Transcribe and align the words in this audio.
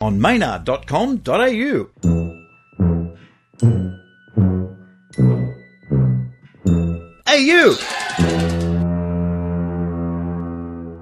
on 0.00 0.18
maynard.com.au. 0.20 1.90
Hey, 7.26 7.42
you! 7.44 7.76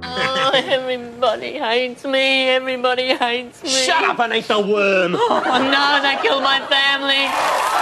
Oh, 0.03 0.51
everybody 0.53 1.59
hates 1.59 2.05
me. 2.05 2.49
Everybody 2.49 3.15
hates 3.15 3.63
me. 3.63 3.71
Shut 3.71 4.03
up 4.03 4.19
and 4.19 4.35
eat 4.35 4.49
the 4.49 4.59
worm. 4.59 5.15
Oh, 5.17 5.71
no, 5.71 6.03
they 6.03 6.21
killed 6.21 6.43
my 6.43 6.59
family. 6.67 7.78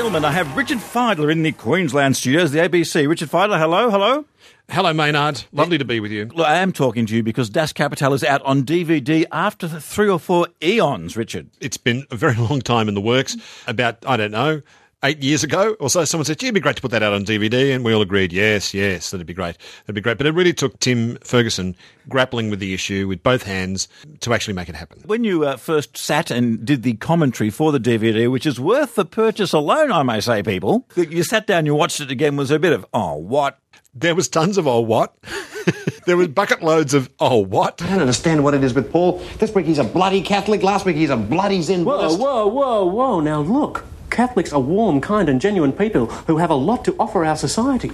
Gentlemen, 0.00 0.24
I 0.24 0.32
have 0.32 0.56
Richard 0.56 0.78
Fidler 0.78 1.30
in 1.30 1.42
the 1.42 1.52
Queensland 1.52 2.16
studios, 2.16 2.52
the 2.52 2.58
ABC. 2.58 3.06
Richard 3.06 3.28
Fidler, 3.28 3.58
hello, 3.58 3.90
hello. 3.90 4.24
Hello, 4.70 4.94
Maynard. 4.94 5.44
Lovely 5.52 5.76
to 5.76 5.84
be 5.84 6.00
with 6.00 6.10
you. 6.10 6.24
Look, 6.24 6.46
I 6.46 6.56
am 6.56 6.72
talking 6.72 7.04
to 7.04 7.14
you 7.14 7.22
because 7.22 7.50
Das 7.50 7.74
Kapital 7.74 8.14
is 8.14 8.24
out 8.24 8.40
on 8.40 8.62
DVD 8.62 9.26
after 9.30 9.68
three 9.68 10.08
or 10.08 10.18
four 10.18 10.46
eons, 10.62 11.18
Richard. 11.18 11.50
It's 11.60 11.76
been 11.76 12.06
a 12.10 12.16
very 12.16 12.34
long 12.48 12.62
time 12.62 12.88
in 12.88 12.94
the 12.94 13.00
works. 13.02 13.36
About, 13.66 13.98
I 14.06 14.16
don't 14.16 14.30
know, 14.30 14.62
eight 15.02 15.22
years 15.22 15.42
ago 15.42 15.76
or 15.80 15.88
so, 15.88 16.04
someone 16.04 16.24
said, 16.24 16.38
gee, 16.38 16.46
it'd 16.46 16.54
be 16.54 16.60
great 16.60 16.76
to 16.76 16.82
put 16.82 16.90
that 16.90 17.02
out 17.02 17.12
on 17.12 17.24
DVD. 17.24 17.74
And 17.74 17.84
we 17.84 17.92
all 17.92 18.02
agreed, 18.02 18.32
yes, 18.32 18.74
yes, 18.74 19.10
that'd 19.10 19.26
be 19.26 19.34
great. 19.34 19.56
That'd 19.82 19.94
be 19.94 20.00
great. 20.00 20.18
But 20.18 20.26
it 20.26 20.34
really 20.34 20.52
took 20.52 20.78
Tim 20.80 21.16
Ferguson 21.22 21.76
grappling 22.08 22.50
with 22.50 22.58
the 22.60 22.74
issue 22.74 23.08
with 23.08 23.22
both 23.22 23.42
hands 23.44 23.88
to 24.20 24.34
actually 24.34 24.54
make 24.54 24.68
it 24.68 24.74
happen. 24.74 25.02
When 25.06 25.24
you 25.24 25.44
uh, 25.44 25.56
first 25.56 25.96
sat 25.96 26.30
and 26.30 26.64
did 26.64 26.82
the 26.82 26.94
commentary 26.94 27.50
for 27.50 27.72
the 27.72 27.80
DVD, 27.80 28.30
which 28.30 28.46
is 28.46 28.60
worth 28.60 28.94
the 28.94 29.04
purchase 29.04 29.52
alone, 29.52 29.92
I 29.92 30.02
may 30.02 30.20
say, 30.20 30.42
people, 30.42 30.86
you 30.96 31.22
sat 31.22 31.46
down, 31.46 31.66
you 31.66 31.74
watched 31.74 32.00
it 32.00 32.10
again, 32.10 32.36
was 32.36 32.50
a 32.50 32.58
bit 32.58 32.72
of, 32.72 32.84
oh, 32.92 33.14
what? 33.16 33.58
There 33.94 34.14
was 34.14 34.28
tons 34.28 34.56
of, 34.56 34.68
oh, 34.68 34.80
what? 34.80 35.14
there 36.06 36.16
was 36.16 36.28
bucket 36.28 36.62
loads 36.62 36.94
of, 36.94 37.10
oh, 37.18 37.38
what? 37.38 37.82
I 37.82 37.88
don't 37.88 38.00
understand 38.00 38.44
what 38.44 38.54
it 38.54 38.62
is 38.62 38.72
with 38.74 38.90
Paul. 38.92 39.18
This 39.38 39.52
week 39.54 39.66
he's 39.66 39.78
a 39.78 39.84
bloody 39.84 40.22
Catholic. 40.22 40.62
Last 40.62 40.84
week 40.86 40.96
he's 40.96 41.10
a 41.10 41.16
bloody 41.16 41.60
Zen 41.62 41.84
Whoa, 41.84 41.98
Buddhist. 41.98 42.20
whoa, 42.20 42.46
whoa, 42.46 42.84
whoa. 42.84 43.20
Now 43.20 43.40
look, 43.40 43.84
Catholics 44.10 44.52
are 44.52 44.60
warm, 44.60 45.00
kind, 45.00 45.28
and 45.28 45.40
genuine 45.40 45.72
people 45.72 46.06
who 46.06 46.38
have 46.38 46.50
a 46.50 46.54
lot 46.54 46.84
to 46.84 46.96
offer 46.98 47.24
our 47.24 47.36
society. 47.36 47.92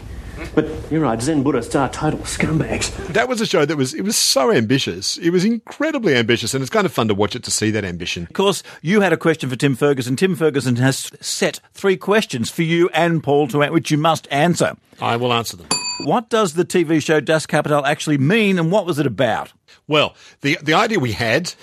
But 0.55 0.69
you're 0.91 1.01
right, 1.01 1.21
Zen 1.21 1.43
Buddhists 1.43 1.75
are 1.75 1.89
total 1.89 2.21
scumbags. 2.21 2.95
That 3.09 3.29
was 3.29 3.41
a 3.41 3.47
show 3.47 3.65
that 3.65 3.77
was, 3.77 3.95
it 3.95 4.03
was 4.03 4.17
so 4.17 4.53
ambitious. 4.53 5.17
It 5.19 5.31
was 5.31 5.45
incredibly 5.45 6.15
ambitious 6.15 6.55
and 6.55 6.63
it's 6.63 6.71
kind 6.71 6.85
of 6.85 6.93
fun 6.93 7.09
to 7.09 7.15
watch 7.15 7.35
it 7.35 7.43
to 7.45 7.51
see 7.51 7.71
that 7.71 7.85
ambition. 7.85 8.25
Of 8.25 8.33
course, 8.35 8.63
you 8.83 9.01
had 9.01 9.13
a 9.13 9.17
question 9.17 9.49
for 9.49 9.57
Tim 9.57 9.75
Ferguson. 9.75 10.17
Tim 10.17 10.37
Ferguson 10.37 10.77
has 10.77 11.11
set 11.21 11.61
three 11.73 11.97
questions 11.97 12.51
for 12.51 12.63
you 12.63 12.89
and 12.93 13.23
Paul 13.23 13.49
to 13.49 13.71
which 13.71 13.91
you 13.91 13.99
must 13.99 14.29
answer. 14.31 14.77
I 15.01 15.17
will 15.17 15.33
answer 15.33 15.57
them. 15.57 15.69
What 16.05 16.29
does 16.29 16.55
the 16.55 16.65
TV 16.65 17.03
show 17.03 17.21
Das 17.21 17.47
Kapital 17.47 17.87
actually 17.87 18.19
mean, 18.19 18.59
and 18.59 18.71
what 18.71 18.85
was 18.85 18.99
it 18.99 19.07
about? 19.07 19.53
Well, 19.89 20.15
the, 20.43 20.59
the 20.63 20.75
idea 20.75 20.99
we 20.99 21.13
had 21.13 21.55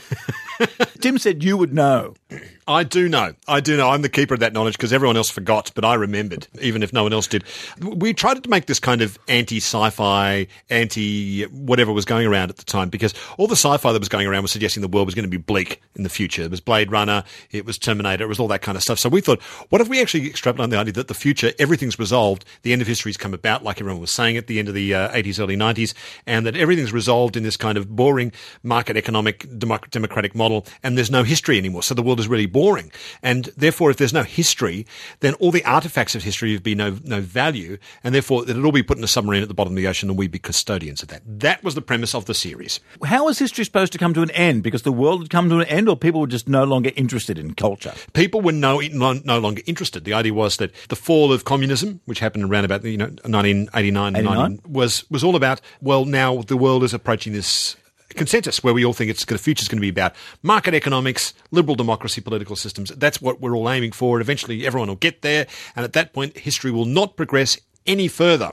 Tim 1.00 1.18
said 1.18 1.44
you 1.44 1.58
would 1.58 1.74
know. 1.74 2.16
I 2.68 2.84
do 2.84 3.10
know. 3.10 3.34
I 3.48 3.60
do 3.60 3.76
know. 3.76 3.90
I'm 3.90 4.02
the 4.02 4.10
keeper 4.10 4.34
of 4.34 4.40
that 4.40 4.54
knowledge 4.54 4.78
because 4.78 4.94
everyone 4.94 5.18
else 5.18 5.30
forgot, 5.30 5.72
but 5.76 5.84
I 5.84 5.96
remembered, 5.96 6.48
even 6.62 6.82
if 6.82 6.94
no 6.94 7.04
one 7.04 7.12
else 7.12 7.28
did. 7.28 7.44
We 7.82 8.14
tried 8.14 8.42
to 8.44 8.50
make 8.50 8.68
this 8.68 8.80
kind 8.80 9.02
of 9.02 9.20
anti 9.28 9.58
sci 9.58 9.90
fi, 9.90 10.48
anti 10.70 11.44
whatever 11.44 11.92
was 11.92 12.06
going 12.06 12.26
around 12.26 12.50
at 12.50 12.58
the 12.58 12.64
time 12.64 12.90
because 12.90 13.14
all 13.38 13.48
the 13.48 13.56
sci 13.56 13.78
fi 13.78 13.92
that 13.92 14.00
was 14.00 14.10
going 14.10 14.28
around 14.28 14.44
was 14.44 14.52
suggesting 14.52 14.82
the 14.82 14.88
world 14.88 15.08
was 15.08 15.16
going 15.16 15.26
to 15.26 15.30
be 15.30 15.38
bleak 15.38 15.82
in 15.96 16.04
the 16.04 16.10
future. 16.10 16.44
It 16.44 16.52
was 16.52 16.62
Blade 16.62 16.92
Runner, 16.92 17.24
it 17.52 17.66
was 17.66 17.78
Terminator, 17.78 18.24
it 18.24 18.28
was 18.28 18.40
all 18.40 18.48
that 18.48 18.62
kind 18.62 18.78
of 18.78 18.82
stuff. 18.82 19.00
So 19.00 19.10
we 19.10 19.20
thought, 19.20 19.42
what 19.70 19.82
if 19.82 19.90
we 19.90 20.02
actually 20.02 20.28
extrapolate 20.28 20.64
on 20.64 20.70
the 20.70 20.78
idea 20.78 20.94
that 20.94 21.10
the 21.10 21.14
future, 21.14 21.52
everything's 21.60 22.00
resolved, 22.00 22.46
the 22.62 22.72
end 22.72 22.82
of 22.82 22.88
history's 22.88 23.18
come 23.18 23.34
about, 23.34 23.64
like 23.64 23.82
everyone 23.82 24.00
was 24.00 24.12
saying 24.12 24.38
at 24.38 24.48
the 24.48 24.60
end 24.60 24.70
of 24.70 24.74
the 24.74 24.94
uh, 24.94 25.10
80s, 25.10 25.40
early 25.40 25.58
90s, 25.58 25.94
and 26.26 26.46
that 26.46 26.56
everything's 26.56 26.94
resolved 26.94 27.36
in 27.36 27.44
this 27.44 27.58
kind 27.58 27.78
of 27.78 27.96
boring 27.96 28.32
market 28.62 28.96
economic 28.96 29.40
democ- 29.40 29.90
democratic 29.90 30.34
model, 30.34 30.66
and 30.82 30.98
there's 30.98 31.12
no 31.12 31.24
history 31.24 31.58
anymore. 31.58 31.84
So 31.84 31.94
the 31.94 32.04
world 32.04 32.20
is 32.20 32.28
really 32.28 32.48
boring. 32.54 32.92
And 33.22 33.46
therefore, 33.58 33.92
if 33.92 33.98
there's 33.98 34.14
no 34.14 34.24
history, 34.24 34.86
then 35.20 35.34
all 35.36 35.52
the 35.52 35.66
artifacts 35.66 36.16
of 36.16 36.24
history 36.24 36.54
would 36.54 36.64
be 36.64 36.76
no, 36.76 36.98
no 37.04 37.20
value, 37.20 37.78
and 38.04 38.16
therefore 38.16 38.44
it'll 38.48 38.66
all 38.66 38.72
be 38.72 38.84
put 38.84 38.98
in 38.98 39.04
a 39.04 39.08
submarine 39.08 39.42
at 39.42 39.50
the 39.50 39.54
bottom 39.54 39.74
of 39.74 39.78
the 39.78 39.88
ocean, 39.88 40.10
and 40.10 40.18
we'd 40.18 40.32
be 40.32 40.40
custodians 40.40 41.02
of 41.02 41.10
that. 41.10 41.22
That 41.26 41.64
was 41.64 41.76
the 41.76 41.82
premise 41.82 42.16
of 42.16 42.26
the 42.26 42.34
series. 42.34 42.80
How 43.04 43.26
was 43.26 43.40
history 43.40 43.66
supposed 43.66 43.92
to 43.92 43.98
come 43.98 44.14
to 44.14 44.22
an 44.22 44.32
end? 44.32 44.64
Because 44.64 44.84
the 44.84 44.92
world 44.92 45.24
had 45.24 45.30
come 45.30 45.50
to 45.50 45.60
an 45.60 45.68
end, 45.68 45.90
or 45.90 45.98
people 45.98 46.22
were 46.22 46.28
just 46.28 46.48
no 46.48 46.64
longer 46.64 46.92
interested 46.96 47.38
in 47.38 47.56
culture? 47.56 47.94
People 48.14 48.40
were 48.40 48.54
no, 48.54 48.80
no, 48.80 49.14
no 49.14 49.40
longer 49.40 49.62
interested. 49.66 50.06
The 50.06 50.14
idea 50.14 50.34
was 50.34 50.58
that 50.58 50.72
the 50.88 50.96
fall 50.96 51.34
of 51.34 51.44
communism, 51.44 52.00
which 52.06 52.20
happened 52.20 52.44
around 52.46 52.66
about 52.66 52.86
you 52.86 52.98
know 52.98 53.06
1989, 53.06 54.16
89? 54.16 54.38
19, 54.38 54.72
was 54.72 55.10
was 55.10 55.24
all 55.24 55.36
about 55.36 55.60
well 55.82 56.06
now 56.06 56.42
the 56.44 56.58
world 56.58 56.84
is 56.84 56.94
approaching 56.94 57.34
this 57.34 57.76
consensus 58.14 58.64
where 58.64 58.74
we 58.74 58.86
all 58.86 58.94
think 58.94 59.10
it's 59.10 59.26
the 59.26 59.38
future 59.38 59.62
is 59.62 59.68
going 59.68 59.78
to 59.78 59.82
be 59.82 59.90
about 59.90 60.14
market 60.42 60.74
economics, 60.74 61.34
liberal 61.52 61.76
democracy, 61.76 62.22
political 62.22 62.56
systems. 62.56 62.90
That's 62.90 63.22
what 63.22 63.42
we're 63.42 63.56
all 63.56 63.70
aiming 63.70 63.92
for. 63.92 64.18
And 64.18 64.22
eventually 64.22 64.66
everyone 64.66 64.90
will 64.90 64.96
get 64.96 65.22
there. 65.22 65.48
And 65.76 65.84
at 65.84 65.94
that 65.94 66.14
point, 66.14 66.38
history 66.38 66.72
will 66.72 66.86
not 66.86 67.16
progress 67.16 67.58
any 67.86 68.08
further. 68.08 68.52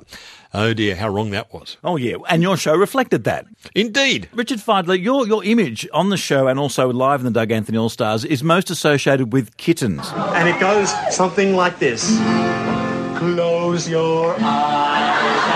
Oh 0.53 0.75
dear, 0.75 0.97
how 0.97 1.09
wrong 1.09 1.31
that 1.31 1.53
was. 1.53 1.77
Oh, 1.85 1.97
yeah. 1.97 2.17
And 2.29 2.43
your 2.43 2.57
show 2.57 2.75
reflected 2.75 3.23
that. 3.25 3.47
Indeed. 3.75 4.29
Richard 4.33 4.59
Fidler, 4.59 5.01
your, 5.01 5.27
your 5.27 5.45
image 5.45 5.89
on 5.93 6.11
the 6.11 6.17
show 6.17 6.49
and 6.49 6.59
also 6.59 6.93
live 6.93 7.21
in 7.21 7.27
the 7.27 7.31
Doug 7.31 7.53
Anthony 7.53 7.79
All 7.79 7.89
Stars 7.89 8.25
is 8.25 8.43
most 8.43 8.71
associated 8.71 9.33
with 9.33 9.57
kittens. 9.57 10.11
And 10.15 10.49
it 10.49 10.59
goes 10.59 10.93
something 11.15 11.55
like 11.55 11.79
this. 11.79 12.09
Close 13.17 13.89
your 13.89 14.35
eyes 14.41 15.50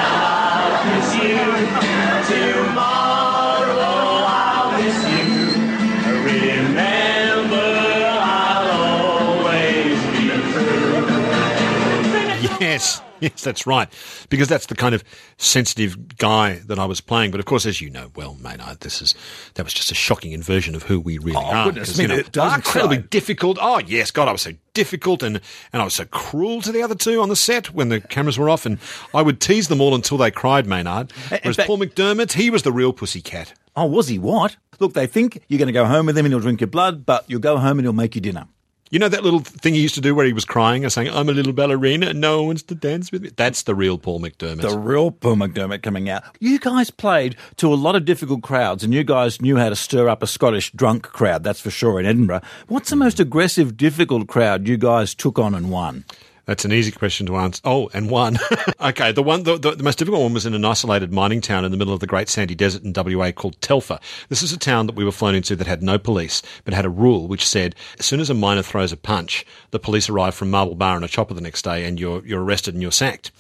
Yes, 13.25 13.43
that's 13.43 13.67
right. 13.67 13.89
Because 14.29 14.49
that's 14.49 14.67
the 14.67 14.75
kind 14.75 14.95
of 14.95 15.03
sensitive 15.39 16.17
guy 16.19 16.61
that 16.67 16.79
I 16.79 16.85
was 16.85 17.01
playing. 17.01 17.31
But 17.31 17.41
of 17.41 17.47
course, 17.47 17.67
as 17.67 17.81
you 17.81 17.91
know 17.91 18.11
well, 18.15 18.37
Maynard, 18.41 18.81
this 18.81 19.01
is 19.03 19.15
that 19.55 19.65
was 19.65 19.73
just 19.75 19.91
a 19.91 19.95
shocking 19.95 20.33
inversion 20.33 20.75
of 20.75 20.83
who 20.85 21.01
we 21.01 21.19
really 21.19 21.37
Oh, 21.37 21.45
are. 21.45 21.65
goodness 21.67 21.97
me, 21.97 22.03
you 22.05 22.09
know, 22.09 22.15
it 22.17 22.33
doesn't 22.33 22.59
incredibly 22.59 22.99
difficult. 22.99 23.59
Oh 23.61 23.79
yes, 23.79 24.11
God, 24.11 24.29
I 24.29 24.33
was 24.33 24.43
so 24.43 24.53
difficult 24.75 25.23
and 25.23 25.41
and 25.73 25.81
I 25.83 25.85
was 25.85 25.95
so 25.95 26.05
cruel 26.07 26.61
to 26.63 26.73
the 26.73 26.83
other 26.83 26.95
two 26.95 27.21
on 27.21 27.29
the 27.29 27.37
set 27.37 27.73
when 27.75 27.89
the 27.89 28.01
cameras 28.01 28.39
were 28.39 28.51
off, 28.51 28.67
and 28.67 28.79
I 29.15 29.23
would 29.23 29.41
tease 29.41 29.69
them 29.69 29.81
all 29.81 29.95
until 29.95 30.19
they 30.19 30.31
cried, 30.31 30.67
Maynard. 30.67 31.13
Whereas 31.29 31.57
fact- 31.57 31.67
Paul 31.67 31.79
McDermott, 31.79 32.33
he 32.33 32.51
was 32.51 32.63
the 32.63 32.73
real 32.73 32.93
pussycat. 32.93 33.55
Oh, 33.77 33.87
was 33.87 34.09
he 34.09 34.19
what? 34.19 34.57
Look, 34.79 34.93
they 34.95 35.07
think 35.07 35.43
you're 35.49 35.59
going 35.59 35.67
to 35.67 35.73
go 35.73 35.85
home 35.85 36.07
with 36.07 36.17
him 36.17 36.25
and 36.27 36.33
he'll 36.33 36.41
drink 36.41 36.61
your 36.61 36.69
blood, 36.69 37.05
but 37.07 37.25
you'll 37.29 37.41
go 37.41 37.57
home 37.57 37.79
and 37.79 37.87
he'll 37.87 37.93
make 37.93 38.15
you 38.15 38.21
dinner. 38.21 38.47
You 38.95 39.01
know 39.01 39.09
that 39.09 39.25
little 39.25 39.41
thing 39.41 39.75
he 39.75 39.81
used 39.81 39.97
to 39.97 40.01
do 40.01 40.15
where 40.15 40.25
he 40.25 40.33
was 40.33 40.45
crying 40.45 40.85
and 40.85 40.93
saying, 40.93 41.11
"I'm 41.11 41.29
a 41.29 41.33
little 41.33 41.53
ballerina 41.53 42.11
and 42.11 42.21
no 42.21 42.37
one 42.39 42.47
wants 42.47 42.63
to 42.63 42.77
dance 42.77 43.11
with 43.11 43.23
me." 43.23 43.31
That's 43.35 43.65
the 43.65 43.75
real 43.75 43.99
Paul 43.99 44.21
McDermott. 44.21 44.61
The 44.61 44.79
real 44.79 45.11
Paul 45.11 45.35
McDermott 45.35 45.83
coming 45.83 46.09
out. 46.09 46.23
You 46.39 46.61
guys 46.61 46.91
played 46.91 47.35
to 47.57 47.75
a 47.75 47.75
lot 47.75 47.97
of 47.97 48.05
difficult 48.05 48.45
crowds, 48.45 48.85
and 48.85 48.95
you 48.95 49.03
guys 49.03 49.43
knew 49.43 49.57
how 49.57 49.69
to 49.69 49.75
stir 49.75 50.09
up 50.09 50.23
a 50.23 50.29
Scottish 50.29 50.71
drunk 50.71 51.03
crowd, 51.03 51.43
that's 51.43 51.59
for 51.59 51.73
sure, 51.73 51.99
in 51.99 52.07
Edinburgh. 52.07 52.43
What's 52.69 52.91
the 52.91 52.95
most 52.95 53.19
aggressive, 53.19 53.77
difficult 53.77 54.29
crowd 54.29 54.69
you 54.69 54.77
guys 54.77 55.13
took 55.13 55.41
on 55.41 55.57
and 55.57 55.73
won? 55.73 56.05
That's 56.47 56.65
an 56.65 56.73
easy 56.73 56.93
question 56.93 57.27
to 57.27 57.37
answer. 57.37 57.61
Oh, 57.65 57.89
and 57.95 58.11
one. 58.11 58.39
okay, 58.81 59.13
the 59.13 59.23
one, 59.23 59.45
the, 59.45 59.57
the, 59.57 59.73
the 59.73 59.83
most 59.83 59.99
difficult 59.99 60.23
one 60.23 60.35
was 60.35 60.45
in 60.45 60.55
an 60.55 60.65
isolated 60.65 61.13
mining 61.13 61.41
town 61.41 61.65
in 61.65 61.71
the 61.71 61.77
middle 61.77 61.95
of 61.95 62.01
the 62.01 62.07
Great 62.07 62.29
Sandy 62.29 62.55
Desert 62.55 62.83
in 62.83 62.93
WA 62.95 63.33
called 63.33 63.61
Telfer. 63.61 63.99
This 64.29 64.43
is 64.43 64.53
a 64.53 64.59
town 64.59 64.87
that 64.87 64.95
we 64.97 65.05
were 65.05 65.13
flown 65.13 65.35
into 65.35 65.57
that 65.57 65.67
had 65.67 65.83
no 65.83 65.99
police, 65.99 66.43
but 66.65 66.75
had 66.75 66.85
a 66.85 66.91
rule 66.91 67.29
which 67.29 67.49
said 67.49 67.75
as 67.99 68.07
soon 68.07 68.21
as 68.21 68.29
a 68.29 68.35
miner 68.35 68.63
throws 68.63 68.93
a 68.93 68.97
punch, 68.97 69.47
the 69.71 69.79
police 69.79 70.09
arrive 70.09 70.35
from 70.35 70.51
Marble 70.51 70.75
Bar 70.75 70.97
in 70.97 71.05
a 71.05 71.09
chopper 71.09 71.35
the 71.35 71.41
next 71.41 71.63
day, 71.63 71.85
and 71.85 71.99
you're 71.99 72.25
you're 72.27 72.45
arrested 72.45 72.75
and 72.75 72.83
you're 72.83 72.93
sacked. 72.93 73.31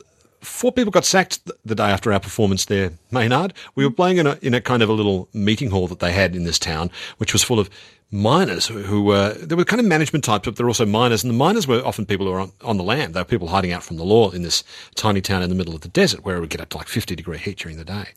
Four 0.41 0.73
people 0.73 0.91
got 0.91 1.07
sacked 1.07 1.41
the 1.65 1.75
day 1.75 1.85
after 1.85 2.13
our 2.13 2.21
performance 2.21 2.67
there, 2.67 2.93
Maynard. 3.11 3.55
We 3.75 3.85
were 3.85 3.91
playing 3.91 4.19
in 4.19 4.27
a, 4.27 4.39
in 4.43 4.53
a 4.53 4.61
kind 4.61 4.83
of 4.83 4.91
a 4.91 4.93
little 4.93 5.29
meeting 5.33 5.71
hall 5.71 5.89
that 5.89 6.01
they 6.01 6.13
had 6.13 6.37
in 6.37 6.45
this 6.45 6.59
town, 6.59 6.91
which 7.17 7.33
was 7.33 7.43
full 7.43 7.59
of 7.59 7.71
miners 8.15 8.69
who, 8.69 9.03
were, 9.03 9.35
they 9.35 9.57
were 9.57 9.65
kind 9.65 9.81
of 9.81 9.87
management 9.87 10.25
types, 10.25 10.45
but 10.45 10.57
they're 10.57 10.69
also 10.69 10.87
miners. 10.87 11.25
And 11.25 11.31
the 11.31 11.37
miners 11.37 11.67
were 11.67 11.85
often 11.85 12.07
people 12.07 12.27
who 12.27 12.33
were 12.33 12.41
on, 12.41 12.53
on 12.63 12.77
the 12.77 12.85
land. 12.85 13.13
They 13.13 13.21
were 13.21 13.25
people 13.25 13.49
hiding 13.49 13.73
out 13.73 13.83
from 13.83 13.97
the 13.97 14.05
law 14.05 14.31
in 14.31 14.43
this 14.43 14.63
tiny 14.95 15.21
town 15.21 15.43
in 15.43 15.49
the 15.49 15.57
middle 15.57 15.75
of 15.75 15.81
the 15.81 15.89
desert 15.89 16.25
where 16.25 16.37
it 16.37 16.41
would 16.41 16.51
get 16.51 16.61
up 16.61 16.69
to 16.71 16.79
like 16.79 16.87
50 16.87 17.17
degree 17.17 17.39
heat 17.39 17.59
during 17.59 17.77
the 17.77 17.85
day. 17.85 18.11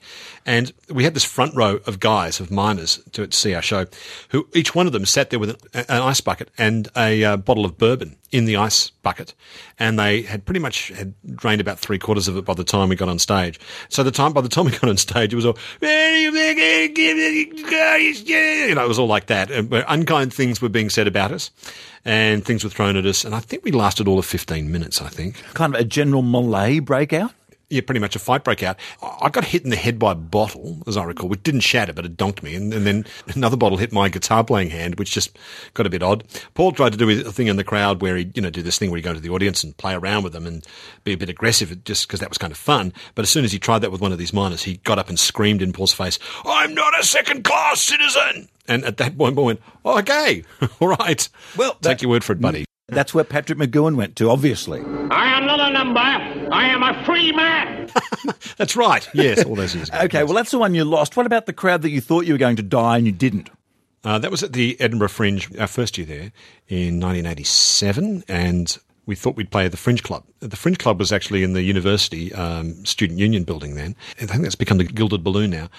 And 0.45 0.71
we 0.89 1.03
had 1.03 1.15
this 1.15 1.25
front 1.25 1.55
row 1.55 1.79
of 1.87 1.99
guys, 1.99 2.39
of 2.39 2.51
miners 2.51 3.01
to 3.13 3.29
see 3.31 3.55
our 3.55 3.61
show, 3.61 3.87
who 4.29 4.47
each 4.53 4.75
one 4.75 4.85
of 4.85 4.93
them 4.93 5.05
sat 5.05 5.31
there 5.31 5.39
with 5.39 5.49
an, 5.49 5.85
an 5.89 6.01
ice 6.01 6.21
bucket 6.21 6.51
and 6.57 6.89
a 6.95 7.23
uh, 7.23 7.37
bottle 7.37 7.65
of 7.65 7.77
bourbon 7.77 8.17
in 8.31 8.45
the 8.45 8.57
ice 8.57 8.89
bucket. 8.89 9.33
And 9.79 9.97
they 9.97 10.21
had 10.21 10.45
pretty 10.45 10.59
much 10.59 10.89
had 10.89 11.13
drained 11.35 11.61
about 11.61 11.79
three 11.79 11.97
quarters 11.97 12.27
of 12.27 12.37
it 12.37 12.45
by 12.45 12.53
the 12.53 12.63
time 12.63 12.89
we 12.89 12.95
got 12.95 13.09
on 13.09 13.17
stage. 13.19 13.59
So 13.89 14.03
the 14.03 14.11
time, 14.11 14.33
by 14.33 14.41
the 14.41 14.49
time 14.49 14.65
we 14.65 14.71
got 14.71 14.89
on 14.89 14.97
stage, 14.97 15.33
it 15.33 15.35
was 15.35 15.45
all, 15.45 15.57
you 15.81 16.31
know, 18.75 18.83
it 18.83 18.87
was 18.87 18.99
all 18.99 19.07
like 19.07 19.27
that. 19.27 19.49
And 19.49 19.73
unkind 19.87 20.33
things 20.33 20.61
were 20.61 20.69
being 20.69 20.89
said 20.89 21.07
about 21.07 21.31
us, 21.31 21.51
and 22.05 22.45
things 22.45 22.63
were 22.63 22.69
thrown 22.69 22.95
at 22.95 23.05
us. 23.05 23.23
And 23.25 23.33
I 23.33 23.39
think 23.39 23.63
we 23.63 23.71
lasted 23.71 24.07
all 24.07 24.19
of 24.19 24.25
15 24.25 24.71
minutes. 24.71 25.01
I 25.01 25.09
think. 25.09 25.43
Kind 25.53 25.75
of 25.75 25.81
a 25.81 25.83
general 25.83 26.21
melee 26.21 26.79
breakout. 26.79 27.31
Yeah, 27.69 27.81
pretty 27.81 27.99
much 27.99 28.15
a 28.15 28.19
fight 28.19 28.45
broke 28.45 28.63
out. 28.63 28.77
I 29.01 29.17
I 29.23 29.29
got 29.29 29.43
hit 29.43 29.63
in 29.65 29.71
the 29.71 29.75
head 29.75 29.99
by 29.99 30.13
a 30.13 30.15
bottle, 30.15 30.81
as 30.87 30.95
I 30.95 31.03
recall, 31.03 31.27
which 31.27 31.43
didn't 31.43 31.61
shatter, 31.61 31.91
but 31.91 32.05
it 32.05 32.15
donked 32.15 32.41
me. 32.41 32.55
And, 32.55 32.73
and 32.73 32.85
then 32.87 33.05
another 33.35 33.57
bottle 33.57 33.77
hit 33.77 33.91
my 33.91 34.07
guitar 34.07 34.43
playing 34.43 34.69
hand, 34.69 34.97
which 34.97 35.11
just 35.11 35.37
got 35.73 35.85
a 35.85 35.89
bit 35.89 36.01
odd. 36.01 36.23
Paul 36.53 36.71
tried 36.71 36.93
to 36.93 36.97
do 36.97 37.09
a 37.27 37.31
thing 37.31 37.47
in 37.47 37.57
the 37.57 37.65
crowd 37.65 38.01
where 38.01 38.15
he, 38.15 38.31
you 38.35 38.41
know, 38.41 38.49
do 38.49 38.61
this 38.61 38.77
thing 38.79 38.89
where 38.89 38.97
you 38.97 39.03
go 39.03 39.13
to 39.13 39.19
the 39.19 39.29
audience 39.31 39.63
and 39.65 39.75
play 39.75 39.93
around 39.95 40.23
with 40.23 40.31
them 40.31 40.45
and 40.45 40.65
be 41.03 41.11
a 41.11 41.17
bit 41.17 41.27
aggressive 41.29 41.83
just 41.83 42.07
because 42.07 42.21
that 42.21 42.29
was 42.29 42.37
kind 42.37 42.51
of 42.51 42.57
fun. 42.57 42.93
But 43.15 43.23
as 43.23 43.29
soon 43.31 43.43
as 43.43 43.51
he 43.51 43.59
tried 43.59 43.79
that 43.79 43.91
with 43.91 43.99
one 43.99 44.13
of 44.13 44.17
these 44.17 44.31
miners, 44.33 44.63
he 44.63 44.77
got 44.77 44.97
up 44.99 45.09
and 45.09 45.19
screamed 45.19 45.61
in 45.61 45.73
Paul's 45.73 45.91
face, 45.93 46.19
I'm 46.45 46.73
not 46.73 46.97
a 46.97 47.03
second 47.03 47.43
class 47.43 47.81
citizen. 47.81 48.47
And 48.69 48.85
at 48.85 48.95
that 48.97 49.17
point, 49.17 49.35
Paul 49.35 49.45
went, 49.45 49.61
oh, 49.83 49.99
okay, 49.99 50.43
all 50.79 50.87
right. 50.87 51.27
Well, 51.57 51.73
take 51.73 51.81
that- 51.81 52.01
your 52.01 52.11
word 52.11 52.23
for 52.23 52.31
it, 52.31 52.39
buddy. 52.39 52.66
That's 52.89 53.13
where 53.13 53.25
Patrick 53.25 53.59
McGoohan 53.59 53.95
went 53.95 54.15
to, 54.15 54.29
obviously. 54.29 54.79
I 55.11 55.37
am 55.37 55.45
not 55.45 55.59
a 55.59 55.73
number. 55.73 55.99
I 55.99 56.69
am 56.69 56.83
a 56.83 57.03
free 57.03 57.33
man. 57.33 57.89
That's 58.57 58.77
right. 58.77 59.07
Yes, 59.13 59.43
all 59.43 59.55
those 59.55 59.75
years 59.75 59.89
ago. 59.89 59.99
Okay, 60.03 60.23
well, 60.23 60.33
that's 60.33 60.51
the 60.51 60.57
one 60.57 60.73
you 60.73 60.85
lost. 60.85 61.17
What 61.17 61.25
about 61.25 61.47
the 61.47 61.53
crowd 61.53 61.81
that 61.81 61.89
you 61.89 61.99
thought 61.99 62.25
you 62.25 62.33
were 62.33 62.37
going 62.37 62.55
to 62.55 62.63
die 62.63 62.97
and 62.97 63.05
you 63.05 63.11
didn't? 63.11 63.49
Uh, 64.03 64.17
that 64.19 64.31
was 64.31 64.41
at 64.41 64.53
the 64.53 64.79
Edinburgh 64.79 65.09
Fringe, 65.09 65.49
our 65.59 65.67
first 65.67 65.97
year 65.97 66.07
there 66.07 66.31
in 66.69 66.99
1987, 66.99 68.23
and 68.29 68.77
we 69.07 69.15
thought 69.15 69.35
we'd 69.35 69.49
play 69.49 69.65
at 69.65 69.71
the 69.71 69.77
Fringe 69.77 70.03
Club. 70.03 70.23
The 70.41 70.55
Fringe 70.55 70.77
Club 70.77 70.99
was 70.99 71.11
actually 71.11 71.41
in 71.41 71.53
the 71.53 71.63
university 71.63 72.31
um, 72.33 72.85
student 72.85 73.17
union 73.17 73.43
building 73.43 73.75
then. 73.75 73.95
I 74.21 74.25
think 74.25 74.43
that's 74.43 74.53
become 74.53 74.77
the 74.77 74.83
Gilded 74.83 75.23
Balloon 75.23 75.49
now. 75.49 75.69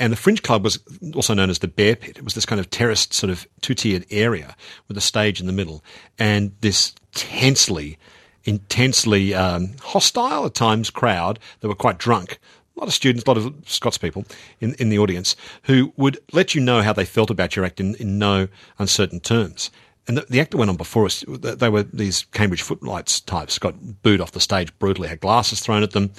And 0.00 0.12
the 0.12 0.16
Fringe 0.16 0.42
Club 0.42 0.64
was 0.64 0.78
also 1.14 1.34
known 1.34 1.50
as 1.50 1.58
the 1.58 1.68
Bear 1.68 1.94
Pit. 1.94 2.16
It 2.18 2.24
was 2.24 2.34
this 2.34 2.46
kind 2.46 2.58
of 2.60 2.70
terraced, 2.70 3.12
sort 3.12 3.30
of 3.30 3.46
two-tiered 3.60 4.06
area 4.10 4.56
with 4.88 4.96
a 4.96 5.00
stage 5.02 5.40
in 5.40 5.46
the 5.46 5.52
middle, 5.52 5.84
and 6.18 6.52
this 6.60 6.94
tensely, 7.14 7.98
intensely 8.44 9.34
um, 9.34 9.74
hostile 9.82 10.46
at 10.46 10.54
times 10.54 10.90
crowd 10.90 11.38
that 11.60 11.68
were 11.68 11.74
quite 11.74 11.98
drunk 11.98 12.38
a 12.76 12.80
lot 12.80 12.86
of 12.86 12.94
students, 12.94 13.24
a 13.26 13.30
lot 13.30 13.36
of 13.36 13.52
Scots 13.66 13.98
people 13.98 14.24
in, 14.60 14.74
in 14.74 14.88
the 14.88 15.00
audience 15.00 15.34
who 15.64 15.92
would 15.96 16.16
let 16.32 16.54
you 16.54 16.60
know 16.60 16.80
how 16.80 16.92
they 16.92 17.04
felt 17.04 17.28
about 17.28 17.56
your 17.56 17.64
act 17.64 17.80
in, 17.80 17.96
in 17.96 18.20
no 18.20 18.46
uncertain 18.78 19.18
terms. 19.18 19.72
And 20.08 20.16
the, 20.16 20.26
the 20.28 20.40
actor 20.40 20.56
went 20.56 20.70
on 20.70 20.76
before 20.76 21.04
us. 21.04 21.22
They 21.28 21.68
were 21.68 21.82
these 21.82 22.24
Cambridge 22.32 22.62
footlights 22.62 23.20
types, 23.20 23.58
got 23.58 24.02
booed 24.02 24.20
off 24.20 24.32
the 24.32 24.40
stage 24.40 24.76
brutally, 24.78 25.08
had 25.08 25.20
glasses 25.20 25.60
thrown 25.60 25.82
at 25.82 25.92
them. 25.92 26.10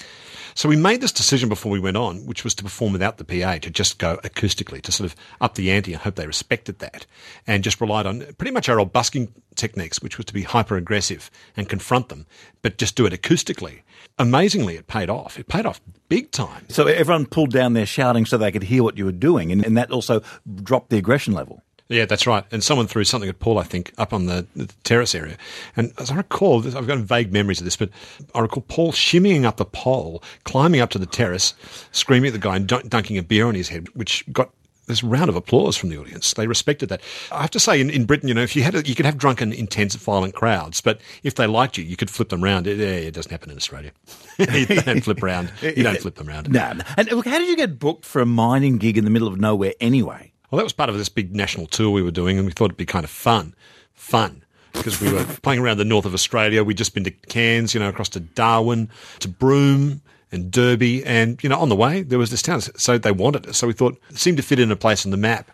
So 0.54 0.70
we 0.70 0.76
made 0.76 1.02
this 1.02 1.12
decision 1.12 1.50
before 1.50 1.72
we 1.72 1.80
went 1.80 1.98
on, 1.98 2.26
which 2.26 2.44
was 2.44 2.54
to 2.56 2.64
perform 2.64 2.94
without 2.94 3.18
the 3.18 3.24
PA, 3.24 3.58
to 3.58 3.70
just 3.70 3.98
go 3.98 4.18
acoustically, 4.24 4.82
to 4.84 4.92
sort 4.92 5.12
of 5.12 5.16
up 5.42 5.56
the 5.56 5.72
ante 5.72 5.94
and 5.94 6.02
hope 6.02 6.16
they 6.16 6.28
respected 6.28 6.80
that, 6.80 7.06
and 7.48 7.64
just 7.64 7.82
relied 7.82 8.06
on 8.06 8.26
pretty 8.38 8.52
much 8.52 8.70
our 8.70 8.80
old 8.80 8.94
busking 8.94 9.34
techniques, 9.56 10.02
which 10.02 10.18
was 10.18 10.26
to 10.26 10.34
be 10.34 10.44
hyper 10.44 10.78
aggressive 10.78 11.32
and 11.58 11.70
confront 11.70 12.10
them, 12.10 12.26
but 12.62 12.78
just 12.78 12.96
do 12.96 13.06
it 13.06 13.14
acoustically. 13.14 13.82
Amazingly, 14.18 14.76
it 14.76 14.88
paid 14.88 15.10
off. 15.10 15.40
It 15.40 15.48
paid 15.48 15.66
off 15.66 15.82
big 16.10 16.32
time. 16.32 16.66
So 16.70 16.88
everyone 16.88 17.26
pulled 17.26 17.52
down 17.52 17.74
their 17.74 17.86
shouting 17.86 18.26
so 18.26 18.38
they 18.38 18.52
could 18.52 18.64
hear 18.64 18.84
what 18.84 18.98
you 18.98 19.06
were 19.06 19.12
doing, 19.12 19.52
and, 19.52 19.66
and 19.66 19.78
that 19.78 19.92
also 19.92 20.22
dropped 20.62 20.90
the 20.90 20.98
aggression 20.98 21.34
level. 21.34 21.64
Yeah, 21.90 22.06
that's 22.06 22.28
right. 22.28 22.46
And 22.52 22.64
someone 22.64 22.86
threw 22.86 23.04
something 23.04 23.30
at 23.30 23.40
Paul, 23.40 23.58
I 23.58 23.64
think, 23.64 23.92
up 23.98 24.14
on 24.14 24.28
the, 24.28 24.46
the 24.56 24.68
terrace 24.84 25.16
area. 25.16 25.38
And 25.76 25.92
as 25.98 26.12
I 26.12 26.16
recall, 26.16 26.66
I've 26.78 26.86
got 26.86 27.00
vague 27.00 27.34
memories 27.34 27.60
of 27.60 27.66
this, 27.66 27.76
but 27.76 27.90
I 28.36 28.42
recall 28.42 28.64
Paul 28.68 28.92
shimmying 28.92 29.44
up 29.44 29.58
the 29.58 29.66
pole, 29.66 30.24
climbing 30.44 30.82
up 30.82 30.92
to 30.92 31.00
the 31.00 31.08
terrace, 31.08 31.56
screaming 31.92 32.28
at 32.28 32.34
the 32.34 32.40
guy 32.40 32.58
and 32.58 32.68
dunk- 32.68 32.90
dunking 32.90 33.18
a 33.18 33.24
beer 33.24 33.48
on 33.48 33.56
his 33.56 33.70
head, 33.70 33.88
which 33.96 34.24
got 34.32 34.52
this 34.86 35.04
round 35.04 35.30
of 35.30 35.36
applause 35.36 35.76
from 35.76 35.90
the 35.90 35.98
audience. 35.98 36.34
They 36.34 36.46
respected 36.46 36.90
that. 36.90 37.02
I 37.32 37.42
have 37.42 37.52
to 37.52 37.60
say, 37.60 37.82
in, 37.82 37.90
in 37.90 38.06
Britain, 38.06 38.28
you 38.28 38.36
know, 38.36 38.42
if 38.42 38.56
you 38.56 38.62
had, 38.62 38.76
a, 38.76 38.84
you 38.86 38.94
could 38.94 39.06
have 39.06 39.18
drunken, 39.18 39.52
intense, 39.52 39.96
violent 39.96 40.36
crowds, 40.36 40.82
but 40.82 41.02
if 41.24 41.36
they 41.36 41.48
liked 41.48 41.76
you, 41.76 41.84
you 41.84 41.96
could 41.96 42.12
flip 42.12 42.30
them 42.30 42.44
round. 42.44 42.68
It, 42.68 42.80
it 42.80 43.16
doesn't 43.16 43.32
happen 43.32 43.50
in 43.50 43.58
Australia. 43.58 43.92
you 44.38 44.66
don't 44.66 45.04
flip 45.04 45.24
round. 45.24 45.52
You 45.62 45.82
don't 45.82 45.98
flip 46.02 46.16
them 46.16 46.28
round. 46.28 46.52
No, 46.52 46.74
no. 46.74 46.84
And 46.98 47.12
look, 47.12 47.26
how 47.26 47.40
did 47.40 47.48
you 47.48 47.56
get 47.56 47.80
booked 47.80 48.06
for 48.06 48.22
a 48.22 48.28
mining 48.28 48.78
gig 48.78 48.96
in 48.96 49.06
the 49.06 49.12
middle 49.12 49.28
of 49.28 49.40
nowhere 49.40 49.74
anyway? 49.80 50.34
Well, 50.50 50.58
that 50.58 50.64
was 50.64 50.74
part 50.74 50.90
of 50.90 50.98
this 50.98 51.10
big 51.10 51.36
national 51.36 51.68
tour 51.68 51.92
we 51.92 52.02
were 52.02 52.12
doing, 52.12 52.38
and 52.38 52.46
we 52.46 52.52
thought 52.52 52.66
it'd 52.66 52.78
be 52.78 52.86
kind 52.86 53.04
of 53.04 53.12
fun. 53.12 53.54
Fun. 53.94 54.44
Because 54.74 55.00
we 55.00 55.12
were 55.12 55.24
playing 55.44 55.62
around 55.62 55.78
the 55.78 55.86
north 55.86 56.06
of 56.06 56.14
Australia. 56.14 56.64
We'd 56.64 56.78
just 56.78 56.94
been 56.94 57.04
to 57.04 57.12
Cairns, 57.12 57.74
you 57.74 57.80
know, 57.80 57.90
across 57.90 58.10
to 58.10 58.20
Darwin, 58.20 58.90
to 59.20 59.28
Broome 59.28 60.02
and 60.32 60.52
Derby. 60.52 61.04
And, 61.06 61.42
you 61.44 61.50
know, 61.50 61.60
on 61.60 61.70
the 61.70 61.76
way, 61.76 62.02
there 62.02 62.20
was 62.20 62.32
this 62.32 62.42
town. 62.42 62.62
So 62.62 62.98
they 62.98 63.12
wanted 63.12 63.48
us. 63.48 63.58
So 63.58 63.68
we 63.68 63.74
thought 63.74 64.00
it 64.10 64.18
seemed 64.18 64.38
to 64.38 64.44
fit 64.44 64.60
in 64.60 64.72
a 64.72 64.76
place 64.76 65.06
on 65.06 65.12
the 65.12 65.18
map. 65.18 65.52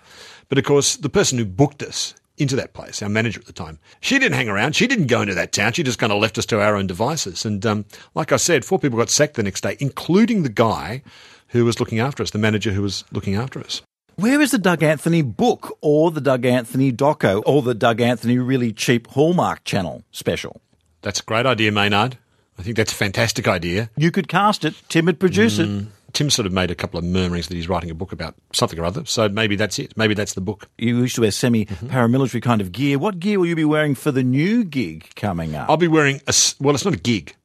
But 0.47 0.57
of 0.57 0.63
course, 0.63 0.95
the 0.95 1.09
person 1.09 1.37
who 1.37 1.45
booked 1.45 1.83
us 1.83 2.13
into 2.37 2.55
that 2.57 2.73
place, 2.73 3.01
our 3.01 3.09
manager 3.09 3.39
at 3.39 3.47
the 3.47 3.53
time, 3.53 3.79
she 3.99 4.19
didn't 4.19 4.35
hang 4.35 4.49
around. 4.49 4.75
She 4.75 4.87
didn't 4.87 5.07
go 5.07 5.21
into 5.21 5.33
that 5.35 5.51
town. 5.51 5.73
She 5.73 5.83
just 5.83 5.99
kind 5.99 6.11
of 6.11 6.21
left 6.21 6.37
us 6.37 6.45
to 6.47 6.61
our 6.61 6.75
own 6.75 6.87
devices. 6.87 7.45
And 7.45 7.65
um, 7.65 7.85
like 8.13 8.31
I 8.31 8.37
said, 8.37 8.63
four 8.63 8.79
people 8.79 8.99
got 8.99 9.09
sacked 9.09 9.35
the 9.35 9.43
next 9.43 9.61
day, 9.61 9.77
including 9.79 10.43
the 10.43 10.49
guy 10.49 11.01
who 11.49 11.65
was 11.65 11.79
looking 11.79 11.99
after 11.99 12.21
us, 12.23 12.31
the 12.31 12.37
manager 12.37 12.71
who 12.71 12.81
was 12.81 13.03
looking 13.11 13.35
after 13.35 13.59
us. 13.59 13.81
Where 14.17 14.39
is 14.39 14.51
the 14.51 14.57
Doug 14.57 14.81
Anthony 14.81 15.21
book 15.21 15.77
or 15.81 16.09
the 16.09 16.21
Doug 16.21 16.45
Anthony 16.45 16.93
doco 16.93 17.43
or 17.45 17.61
the 17.61 17.73
Doug 17.73 17.99
Anthony 17.99 18.37
really 18.37 18.71
cheap 18.71 19.07
Hallmark 19.07 19.65
channel 19.65 20.03
special? 20.11 20.61
That's 21.01 21.19
a 21.19 21.23
great 21.23 21.45
idea, 21.45 21.73
Maynard. 21.73 22.17
I 22.57 22.63
think 22.63 22.77
that's 22.77 22.93
a 22.93 22.95
fantastic 22.95 23.45
idea. 23.45 23.89
You 23.97 24.11
could 24.11 24.29
cast 24.29 24.63
it. 24.63 24.73
Tim 24.87 25.07
would 25.07 25.19
produce 25.19 25.59
it. 25.59 25.67
Mm, 25.67 25.87
Tim 26.13 26.29
sort 26.29 26.45
of 26.45 26.53
made 26.53 26.71
a 26.71 26.75
couple 26.75 26.97
of 26.97 27.03
murmurings 27.03 27.49
that 27.49 27.55
he's 27.55 27.67
writing 27.67 27.89
a 27.89 27.93
book 27.93 28.13
about 28.13 28.35
something 28.53 28.79
or 28.79 28.85
other. 28.85 29.03
So 29.03 29.27
maybe 29.27 29.57
that's 29.57 29.77
it. 29.79 29.97
Maybe 29.97 30.13
that's 30.13 30.33
the 30.33 30.39
book. 30.39 30.69
You 30.77 30.99
used 30.99 31.15
to 31.15 31.21
wear 31.21 31.31
semi 31.31 31.65
mm-hmm. 31.65 31.87
paramilitary 31.87 32.41
kind 32.41 32.61
of 32.61 32.71
gear. 32.71 32.97
What 32.97 33.19
gear 33.19 33.37
will 33.37 33.47
you 33.47 33.55
be 33.55 33.65
wearing 33.65 33.95
for 33.95 34.11
the 34.11 34.23
new 34.23 34.63
gig 34.63 35.13
coming 35.15 35.55
up? 35.55 35.69
I'll 35.69 35.75
be 35.75 35.89
wearing 35.89 36.21
a 36.25 36.33
well. 36.61 36.73
It's 36.73 36.85
not 36.85 36.93
a 36.93 36.99
gig. 36.99 37.35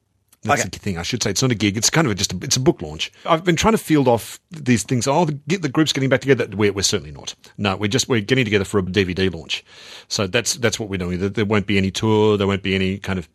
That's 0.43 0.63
Okay. 0.63 0.71
the 0.71 0.79
thing. 0.79 0.97
I 0.99 1.03
should 1.03 1.23
say 1.23 1.31
it's 1.31 1.43
not 1.43 1.51
a 1.51 1.55
gig. 1.55 1.77
It's 1.77 1.91
kind 1.91 2.07
of 2.07 2.13
a, 2.13 2.15
just 2.15 2.33
a, 2.33 2.39
it's 2.43 2.57
a 2.57 2.61
book 2.61 2.81
launch. 2.81 3.13
I've 3.27 3.45
been 3.45 3.57
trying 3.57 3.73
to 3.73 3.79
field 3.79 4.09
off 4.09 4.41
these 4.51 4.83
things. 4.85 5.07
Oh, 5.07 5.27
the, 5.27 5.57
the 5.57 5.69
group's 5.69 5.93
getting 5.93 6.09
back 6.09 6.23
together. 6.23 6.49
We're, 6.57 6.73
we're 6.73 6.83
certainly 6.83 7.13
not. 7.13 7.35
No, 7.59 7.77
we're 7.77 7.89
just 7.89 8.09
we're 8.09 8.23
getting 8.23 8.45
together 8.47 8.65
for 8.65 8.79
a 8.79 8.83
DVD 8.83 9.33
launch. 9.33 9.63
So 10.09 10.27
that's 10.27 10.55
that's 10.55 10.81
what 10.81 10.89
we're 10.89 10.97
doing. 10.97 11.19
There, 11.19 11.29
there 11.29 11.45
won't 11.45 11.67
be 11.67 11.77
any 11.77 11.91
tour. 11.91 12.39
There 12.39 12.47
won't 12.47 12.63
be 12.63 12.75
any 12.75 12.97
kind 12.99 13.19
of 13.19 13.29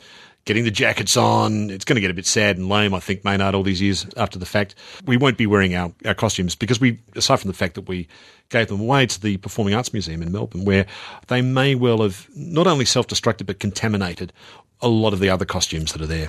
getting 0.45 0.63
the 0.63 0.71
jackets 0.71 1.15
on. 1.17 1.69
It's 1.69 1.85
going 1.85 1.95
to 1.95 2.01
get 2.01 2.09
a 2.11 2.13
bit 2.15 2.25
sad 2.25 2.57
and 2.57 2.69
lame, 2.69 2.93
I 2.93 2.99
think, 2.99 3.23
Maynard, 3.23 3.53
all 3.55 3.63
these 3.63 3.81
years 3.81 4.05
after 4.17 4.37
the 4.39 4.45
fact. 4.45 4.73
We 5.05 5.17
won't 5.17 5.37
be 5.37 5.47
wearing 5.47 5.75
our, 5.75 5.91
our 6.05 6.13
costumes 6.15 6.55
because 6.55 6.79
we, 6.79 6.99
aside 7.15 7.39
from 7.39 7.47
the 7.49 7.55
fact 7.57 7.73
that 7.75 7.87
we 7.87 8.07
gave 8.49 8.67
them 8.67 8.79
away 8.79 9.07
to 9.07 9.19
the 9.21 9.37
Performing 9.37 9.73
Arts 9.73 9.91
Museum 9.93 10.21
in 10.21 10.31
Melbourne, 10.31 10.63
where 10.65 10.85
they 11.27 11.41
may 11.41 11.73
well 11.75 12.01
have 12.03 12.27
not 12.35 12.65
only 12.67 12.85
self 12.85 13.07
destructed 13.07 13.45
but 13.45 13.59
contaminated 13.59 14.33
a 14.81 14.87
lot 14.89 15.13
of 15.13 15.19
the 15.19 15.29
other 15.29 15.45
costumes 15.45 15.93
that 15.93 16.01
are 16.01 16.05
there. 16.05 16.27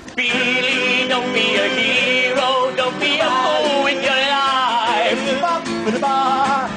Billy, 1.07 1.23
don't 1.23 1.33
be 1.33 1.55
a 1.55 1.69
hero. 1.69 2.75
Don't 2.75 2.99
be 2.99 3.21
a 3.21 3.31
fool 3.31 3.85
with 3.85 4.03
your 4.03 4.11
life. 4.11 5.21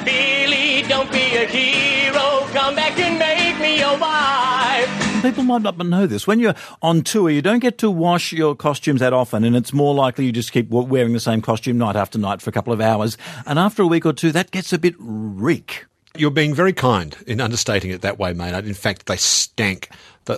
Billy, 0.04 0.82
don't 0.88 1.10
be 1.10 1.36
a 1.36 1.46
hero. 1.46 2.46
Come 2.52 2.76
back 2.76 2.96
and 2.98 3.18
make 3.18 3.58
me 3.58 3.78
your 3.80 3.98
wife. 3.98 5.22
People 5.22 5.42
might 5.42 5.62
not 5.62 5.76
know 5.78 6.06
this. 6.06 6.28
When 6.28 6.38
you're 6.38 6.54
on 6.80 7.02
tour, 7.02 7.28
you 7.28 7.42
don't 7.42 7.58
get 7.58 7.78
to 7.78 7.90
wash 7.90 8.32
your 8.32 8.54
costumes 8.54 9.00
that 9.00 9.12
often, 9.12 9.42
and 9.42 9.56
it's 9.56 9.72
more 9.72 9.94
likely 9.94 10.26
you 10.26 10.32
just 10.32 10.52
keep 10.52 10.70
wearing 10.70 11.12
the 11.12 11.18
same 11.18 11.42
costume 11.42 11.76
night 11.78 11.96
after 11.96 12.16
night 12.16 12.40
for 12.40 12.50
a 12.50 12.52
couple 12.52 12.72
of 12.72 12.80
hours. 12.80 13.18
And 13.46 13.58
after 13.58 13.82
a 13.82 13.86
week 13.88 14.06
or 14.06 14.12
two, 14.12 14.30
that 14.30 14.52
gets 14.52 14.72
a 14.72 14.78
bit 14.78 14.94
reek. 14.98 15.86
You're 16.16 16.30
being 16.30 16.54
very 16.54 16.72
kind 16.72 17.16
in 17.26 17.40
understating 17.40 17.90
it 17.90 18.02
that 18.02 18.18
way, 18.20 18.32
Maynard. 18.32 18.66
In 18.66 18.74
fact, 18.74 19.06
they 19.06 19.16
stank, 19.16 19.90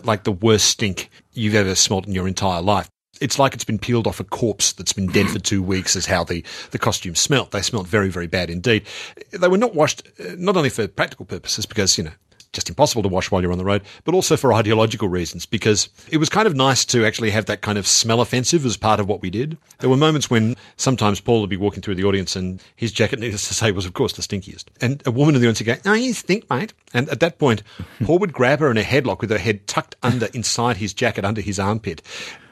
like 0.04 0.24
the 0.24 0.32
worst 0.32 0.64
stink 0.64 1.10
you've 1.34 1.54
ever 1.54 1.74
smelt 1.74 2.06
in 2.06 2.14
your 2.14 2.26
entire 2.26 2.62
life. 2.62 2.88
It's 3.22 3.38
like 3.38 3.54
it's 3.54 3.64
been 3.64 3.78
peeled 3.78 4.06
off 4.06 4.20
a 4.20 4.24
corpse 4.24 4.72
that's 4.72 4.92
been 4.92 5.06
dead 5.06 5.28
for 5.28 5.38
two 5.38 5.62
weeks, 5.62 5.96
is 5.96 6.06
how 6.06 6.24
the, 6.24 6.44
the 6.72 6.78
costumes 6.78 7.20
smelt. 7.20 7.52
They 7.52 7.62
smelt 7.62 7.86
very, 7.86 8.08
very 8.08 8.26
bad 8.26 8.50
indeed. 8.50 8.84
They 9.30 9.48
were 9.48 9.56
not 9.56 9.74
washed, 9.74 10.02
uh, 10.18 10.34
not 10.36 10.56
only 10.56 10.70
for 10.70 10.88
practical 10.88 11.24
purposes, 11.24 11.64
because, 11.64 11.96
you 11.96 12.04
know, 12.04 12.12
just 12.52 12.68
impossible 12.68 13.02
to 13.02 13.08
wash 13.08 13.30
while 13.30 13.40
you're 13.40 13.52
on 13.52 13.58
the 13.58 13.64
road, 13.64 13.82
but 14.04 14.14
also 14.14 14.36
for 14.36 14.52
ideological 14.52 15.08
reasons, 15.08 15.46
because 15.46 15.88
it 16.10 16.18
was 16.18 16.28
kind 16.28 16.46
of 16.46 16.54
nice 16.54 16.84
to 16.84 17.04
actually 17.04 17.30
have 17.30 17.46
that 17.46 17.62
kind 17.62 17.78
of 17.78 17.86
smell 17.86 18.20
offensive 18.20 18.66
as 18.66 18.76
part 18.76 19.00
of 19.00 19.08
what 19.08 19.22
we 19.22 19.30
did. 19.30 19.56
There 19.78 19.88
were 19.88 19.96
moments 19.96 20.28
when 20.28 20.56
sometimes 20.76 21.20
Paul 21.20 21.40
would 21.40 21.50
be 21.50 21.56
walking 21.56 21.80
through 21.80 21.94
the 21.94 22.04
audience 22.04 22.36
and 22.36 22.62
his 22.76 22.92
jacket, 22.92 23.18
needless 23.18 23.48
to 23.48 23.54
say, 23.54 23.72
was 23.72 23.86
of 23.86 23.94
course 23.94 24.12
the 24.12 24.22
stinkiest. 24.22 24.64
And 24.80 25.02
a 25.06 25.10
woman 25.10 25.34
in 25.34 25.40
the 25.40 25.46
audience 25.46 25.60
would 25.60 25.82
go, 25.82 25.90
Oh, 25.90 25.94
you 25.94 26.12
stink, 26.12 26.48
mate. 26.50 26.74
And 26.92 27.08
at 27.08 27.20
that 27.20 27.38
point, 27.38 27.62
Paul 28.04 28.18
would 28.18 28.34
grab 28.34 28.60
her 28.60 28.70
in 28.70 28.76
a 28.76 28.82
headlock 28.82 29.20
with 29.20 29.30
her 29.30 29.38
head 29.38 29.66
tucked 29.66 29.96
under 30.02 30.26
inside 30.34 30.76
his 30.76 30.92
jacket, 30.92 31.24
under 31.24 31.40
his 31.40 31.58
armpit. 31.58 32.02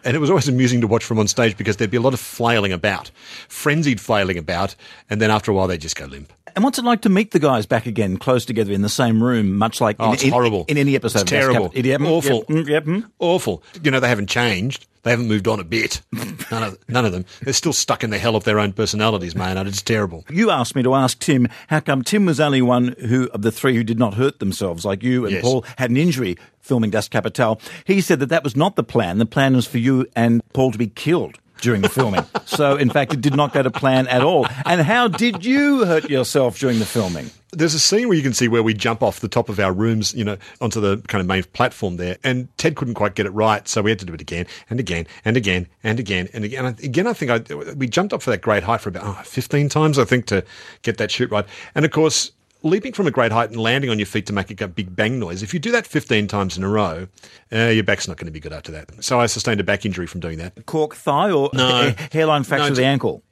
And 0.04 0.16
it 0.16 0.20
was 0.20 0.30
always 0.30 0.48
amusing 0.48 0.80
to 0.80 0.86
watch 0.86 1.04
from 1.04 1.18
on 1.18 1.28
stage 1.28 1.56
because 1.56 1.76
there'd 1.76 1.90
be 1.90 1.96
a 1.96 2.00
lot 2.00 2.14
of 2.14 2.20
flailing 2.20 2.72
about, 2.72 3.10
frenzied 3.48 4.00
flailing 4.00 4.38
about, 4.38 4.74
and 5.10 5.20
then 5.20 5.30
after 5.30 5.50
a 5.50 5.54
while 5.54 5.66
they'd 5.66 5.80
just 5.80 5.96
go 5.96 6.06
limp. 6.06 6.32
And 6.56 6.64
what's 6.64 6.78
it 6.78 6.84
like 6.84 7.02
to 7.02 7.08
meet 7.08 7.30
the 7.30 7.38
guys 7.38 7.64
back 7.66 7.86
again, 7.86 8.16
close 8.16 8.44
together 8.44 8.72
in 8.72 8.82
the 8.82 8.88
same 8.88 9.22
room, 9.22 9.56
much 9.56 9.80
like 9.80 9.96
Oh, 10.00 10.08
in, 10.08 10.14
it's 10.14 10.24
in- 10.24 10.32
horrible. 10.32 10.64
in 10.68 10.78
any 10.78 10.96
episode? 10.96 11.22
It's 11.22 11.30
of 11.30 11.36
Gas 11.36 11.44
terrible. 11.44 11.70
Yep, 11.74 12.00
Awful. 12.00 12.36
Yep, 12.38 12.46
mm, 12.48 12.68
yep, 12.68 12.84
mm. 12.86 13.04
Awful. 13.20 13.62
You 13.82 13.90
know, 13.90 14.00
they 14.00 14.08
haven't 14.08 14.28
changed. 14.28 14.86
They 15.02 15.10
haven't 15.10 15.28
moved 15.28 15.48
on 15.48 15.60
a 15.60 15.64
bit. 15.64 16.02
None 16.50 16.62
of, 16.62 16.78
none 16.88 17.06
of 17.06 17.12
them. 17.12 17.24
They're 17.42 17.52
still 17.52 17.72
stuck 17.72 18.02
in 18.04 18.10
the 18.10 18.18
hell 18.18 18.34
of 18.36 18.44
their 18.44 18.58
own 18.58 18.72
personalities, 18.72 19.34
Maynard. 19.36 19.66
It's 19.68 19.80
terrible. 19.82 20.24
You 20.28 20.50
asked 20.50 20.74
me 20.74 20.82
to 20.82 20.94
ask 20.94 21.18
Tim 21.20 21.46
how 21.68 21.78
come 21.80 22.02
Tim 22.02 22.26
was 22.26 22.40
only 22.40 22.60
one 22.60 22.96
who 22.98 23.28
of 23.28 23.42
the 23.42 23.52
three 23.52 23.76
who 23.76 23.84
did 23.84 23.98
not 23.98 24.14
hurt 24.14 24.40
themselves, 24.40 24.84
like 24.84 25.02
you 25.02 25.24
and 25.24 25.34
Yes. 25.34 25.42
Paul 25.42 25.64
had 25.78 25.90
an 25.90 25.96
injury 25.96 26.36
filming 26.60 26.90
Das 26.90 27.08
Kapital. 27.08 27.60
He 27.84 28.00
said 28.00 28.18
that 28.20 28.30
that 28.30 28.42
was 28.44 28.56
not 28.56 28.74
the 28.76 28.82
plan. 28.82 29.18
The 29.18 29.26
plan 29.26 29.54
was 29.54 29.66
for 29.66 29.78
you 29.78 30.06
and 30.16 30.42
Paul 30.52 30.72
to 30.72 30.78
be 30.78 30.88
killed 30.88 31.38
during 31.60 31.82
the 31.82 31.88
filming. 31.88 32.24
so, 32.44 32.76
in 32.76 32.90
fact, 32.90 33.12
it 33.12 33.20
did 33.20 33.34
not 33.34 33.52
go 33.52 33.62
to 33.62 33.70
plan 33.70 34.06
at 34.08 34.22
all. 34.22 34.46
And 34.64 34.80
how 34.80 35.08
did 35.08 35.44
you 35.44 35.84
hurt 35.84 36.10
yourself 36.10 36.58
during 36.58 36.78
the 36.78 36.86
filming? 36.86 37.30
There's 37.52 37.74
a 37.74 37.80
scene 37.80 38.06
where 38.08 38.16
you 38.16 38.22
can 38.22 38.32
see 38.32 38.46
where 38.46 38.62
we 38.62 38.74
jump 38.74 39.02
off 39.02 39.20
the 39.20 39.28
top 39.28 39.48
of 39.48 39.58
our 39.58 39.72
rooms, 39.72 40.14
you 40.14 40.24
know, 40.24 40.36
onto 40.60 40.80
the 40.80 40.98
kind 41.08 41.20
of 41.20 41.26
main 41.26 41.42
platform 41.42 41.96
there. 41.96 42.16
And 42.22 42.48
Ted 42.58 42.76
couldn't 42.76 42.94
quite 42.94 43.16
get 43.16 43.26
it 43.26 43.30
right, 43.30 43.66
so 43.66 43.82
we 43.82 43.90
had 43.90 43.98
to 43.98 44.06
do 44.06 44.14
it 44.14 44.20
again 44.20 44.46
and 44.68 44.78
again 44.78 45.06
and 45.24 45.36
again 45.36 45.66
and 45.82 45.98
again 45.98 46.28
and 46.32 46.44
again. 46.44 46.64
And 46.64 46.78
again, 46.80 47.06
I 47.08 47.12
think 47.12 47.50
I, 47.50 47.54
we 47.74 47.88
jumped 47.88 48.12
up 48.12 48.22
for 48.22 48.30
that 48.30 48.40
great 48.40 48.62
height 48.62 48.80
for 48.80 48.88
about 48.88 49.04
oh, 49.04 49.22
15 49.24 49.68
times, 49.68 49.98
I 49.98 50.04
think, 50.04 50.26
to 50.26 50.44
get 50.82 50.98
that 50.98 51.10
shoot 51.10 51.30
right. 51.30 51.46
And 51.74 51.84
of 51.84 51.90
course, 51.90 52.30
leaping 52.62 52.92
from 52.92 53.06
a 53.06 53.10
great 53.10 53.32
height 53.32 53.50
and 53.50 53.60
landing 53.60 53.90
on 53.90 53.98
your 53.98 54.06
feet 54.06 54.26
to 54.26 54.32
make 54.32 54.60
a 54.60 54.68
big 54.68 54.94
bang 54.94 55.18
noise, 55.18 55.42
if 55.42 55.52
you 55.54 55.60
do 55.60 55.70
that 55.72 55.86
15 55.86 56.26
times 56.28 56.56
in 56.56 56.62
a 56.64 56.68
row, 56.68 57.06
uh, 57.52 57.56
your 57.66 57.84
back's 57.84 58.06
not 58.08 58.16
going 58.16 58.26
to 58.26 58.32
be 58.32 58.40
good 58.40 58.52
after 58.52 58.70
that. 58.72 59.02
So 59.02 59.18
I 59.20 59.26
sustained 59.26 59.60
a 59.60 59.64
back 59.64 59.84
injury 59.86 60.06
from 60.06 60.20
doing 60.20 60.38
that. 60.38 60.66
Cork 60.66 60.94
thigh 60.94 61.30
or 61.30 61.50
No. 61.54 61.92
hairline 62.12 62.44
fracture 62.44 62.64
No, 62.66 62.70
of 62.70 62.76
the 62.76 62.84
ankle? 62.84 63.22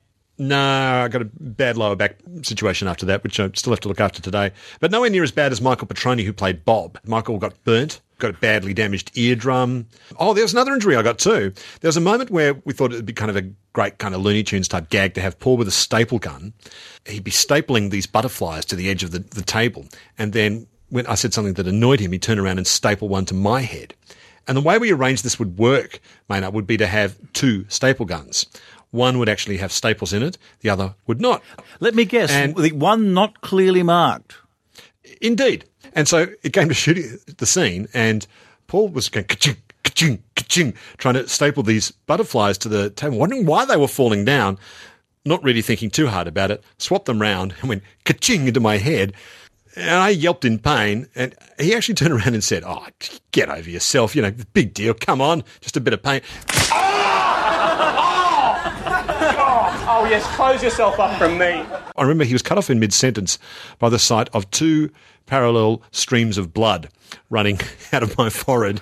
No, 0.40 1.02
I 1.04 1.08
got 1.08 1.22
a 1.22 1.28
bad 1.40 1.76
lower 1.76 1.96
back 1.96 2.16
situation 2.42 2.86
after 2.86 3.04
that, 3.06 3.24
which 3.24 3.40
I 3.40 3.50
still 3.54 3.72
have 3.72 3.80
to 3.80 3.88
look 3.88 4.00
after 4.00 4.22
today. 4.22 4.52
But 4.78 4.92
nowhere 4.92 5.10
near 5.10 5.24
as 5.24 5.32
bad 5.32 5.50
as 5.50 5.60
Michael 5.60 5.88
Petroni, 5.88 6.24
who 6.24 6.32
played 6.32 6.64
Bob. 6.64 6.98
Michael 7.04 7.38
got 7.38 7.62
burnt, 7.64 8.00
got 8.18 8.30
a 8.30 8.38
badly 8.38 8.74
damaged 8.74 9.16
eardrum. 9.16 9.86
Oh, 10.18 10.34
there's 10.34 10.52
another 10.52 10.74
injury 10.74 10.96
I 10.96 11.02
got 11.02 11.18
too. 11.18 11.52
There 11.80 11.88
was 11.88 11.96
a 11.96 12.00
moment 12.00 12.30
where 12.30 12.54
we 12.64 12.72
thought 12.72 12.92
it'd 12.92 13.06
be 13.06 13.12
kind 13.12 13.30
of 13.30 13.36
a 13.36 13.48
great 13.72 13.98
kind 13.98 14.14
of 14.14 14.20
Looney 14.20 14.42
Tunes 14.42 14.68
type 14.68 14.90
gag 14.90 15.14
to 15.14 15.20
have 15.20 15.38
Paul 15.38 15.56
with 15.56 15.68
a 15.68 15.72
staple 15.72 16.18
gun. 16.18 16.52
He'd 17.06 17.24
be 17.24 17.30
stapling 17.30 17.90
these 17.90 18.06
butterflies 18.06 18.64
to 18.66 18.76
the 18.76 18.90
edge 18.90 19.02
of 19.04 19.12
the, 19.12 19.20
the 19.20 19.42
table. 19.42 19.86
And 20.18 20.32
then 20.32 20.66
when 20.90 21.06
I 21.06 21.14
said 21.14 21.32
something 21.32 21.54
that 21.54 21.66
annoyed 21.68 22.00
him, 22.00 22.12
he'd 22.12 22.22
turn 22.22 22.38
around 22.38 22.58
and 22.58 22.66
staple 22.66 23.08
one 23.08 23.24
to 23.26 23.34
my 23.34 23.60
head. 23.62 23.94
And 24.46 24.56
the 24.56 24.62
way 24.62 24.78
we 24.78 24.92
arranged 24.92 25.24
this 25.24 25.38
would 25.38 25.58
work, 25.58 26.00
Maynard, 26.28 26.54
would 26.54 26.66
be 26.66 26.78
to 26.78 26.86
have 26.86 27.16
two 27.34 27.66
staple 27.68 28.06
guns. 28.06 28.46
One 28.90 29.18
would 29.18 29.28
actually 29.28 29.58
have 29.58 29.70
staples 29.70 30.14
in 30.14 30.22
it, 30.22 30.38
the 30.60 30.70
other 30.70 30.94
would 31.06 31.20
not. 31.20 31.42
Let 31.80 31.94
me 31.94 32.06
guess. 32.06 32.30
And- 32.30 32.56
the 32.56 32.72
one 32.72 33.12
not 33.12 33.42
clearly 33.42 33.82
marked. 33.82 34.36
Indeed. 35.20 35.66
And 35.98 36.06
so 36.06 36.28
it 36.44 36.52
came 36.52 36.68
to 36.68 36.74
shooting 36.74 37.18
the 37.38 37.44
scene, 37.44 37.88
and 37.92 38.24
Paul 38.68 38.86
was 38.86 39.08
going 39.08 39.26
ka-ching, 39.26 39.56
ka-ching, 39.82 40.22
ka-ching, 40.36 40.74
trying 40.96 41.14
to 41.14 41.26
staple 41.26 41.64
these 41.64 41.90
butterflies 41.90 42.56
to 42.58 42.68
the 42.68 42.90
table, 42.90 43.18
wondering 43.18 43.46
why 43.46 43.64
they 43.64 43.76
were 43.76 43.88
falling 43.88 44.24
down, 44.24 44.58
not 45.24 45.42
really 45.42 45.60
thinking 45.60 45.90
too 45.90 46.06
hard 46.06 46.28
about 46.28 46.52
it, 46.52 46.62
swapped 46.78 47.06
them 47.06 47.20
round 47.20 47.52
and 47.58 47.68
went 47.68 47.82
ka-ching 48.04 48.46
into 48.46 48.60
my 48.60 48.76
head. 48.76 49.12
And 49.74 49.90
I 49.90 50.10
yelped 50.10 50.44
in 50.44 50.60
pain, 50.60 51.08
and 51.16 51.34
he 51.58 51.74
actually 51.74 51.96
turned 51.96 52.12
around 52.12 52.34
and 52.34 52.44
said, 52.44 52.62
Oh, 52.64 52.86
get 53.32 53.48
over 53.48 53.68
yourself. 53.68 54.14
You 54.14 54.22
know, 54.22 54.32
big 54.52 54.74
deal. 54.74 54.94
Come 54.94 55.20
on, 55.20 55.42
just 55.60 55.76
a 55.76 55.80
bit 55.80 55.94
of 55.94 56.02
pain. 56.04 56.20
Oh, 56.70 56.87
Oh, 60.00 60.04
yes, 60.04 60.24
close 60.36 60.62
yourself 60.62 61.00
up 61.00 61.18
from 61.18 61.38
me. 61.38 61.64
I 61.96 62.02
remember 62.02 62.22
he 62.22 62.32
was 62.32 62.40
cut 62.40 62.56
off 62.56 62.70
in 62.70 62.78
mid 62.78 62.92
sentence 62.92 63.36
by 63.80 63.88
the 63.88 63.98
sight 63.98 64.28
of 64.32 64.48
two 64.52 64.90
parallel 65.26 65.82
streams 65.90 66.38
of 66.38 66.54
blood 66.54 66.88
running 67.30 67.58
out 67.92 68.04
of 68.04 68.16
my 68.16 68.30
forehead, 68.30 68.80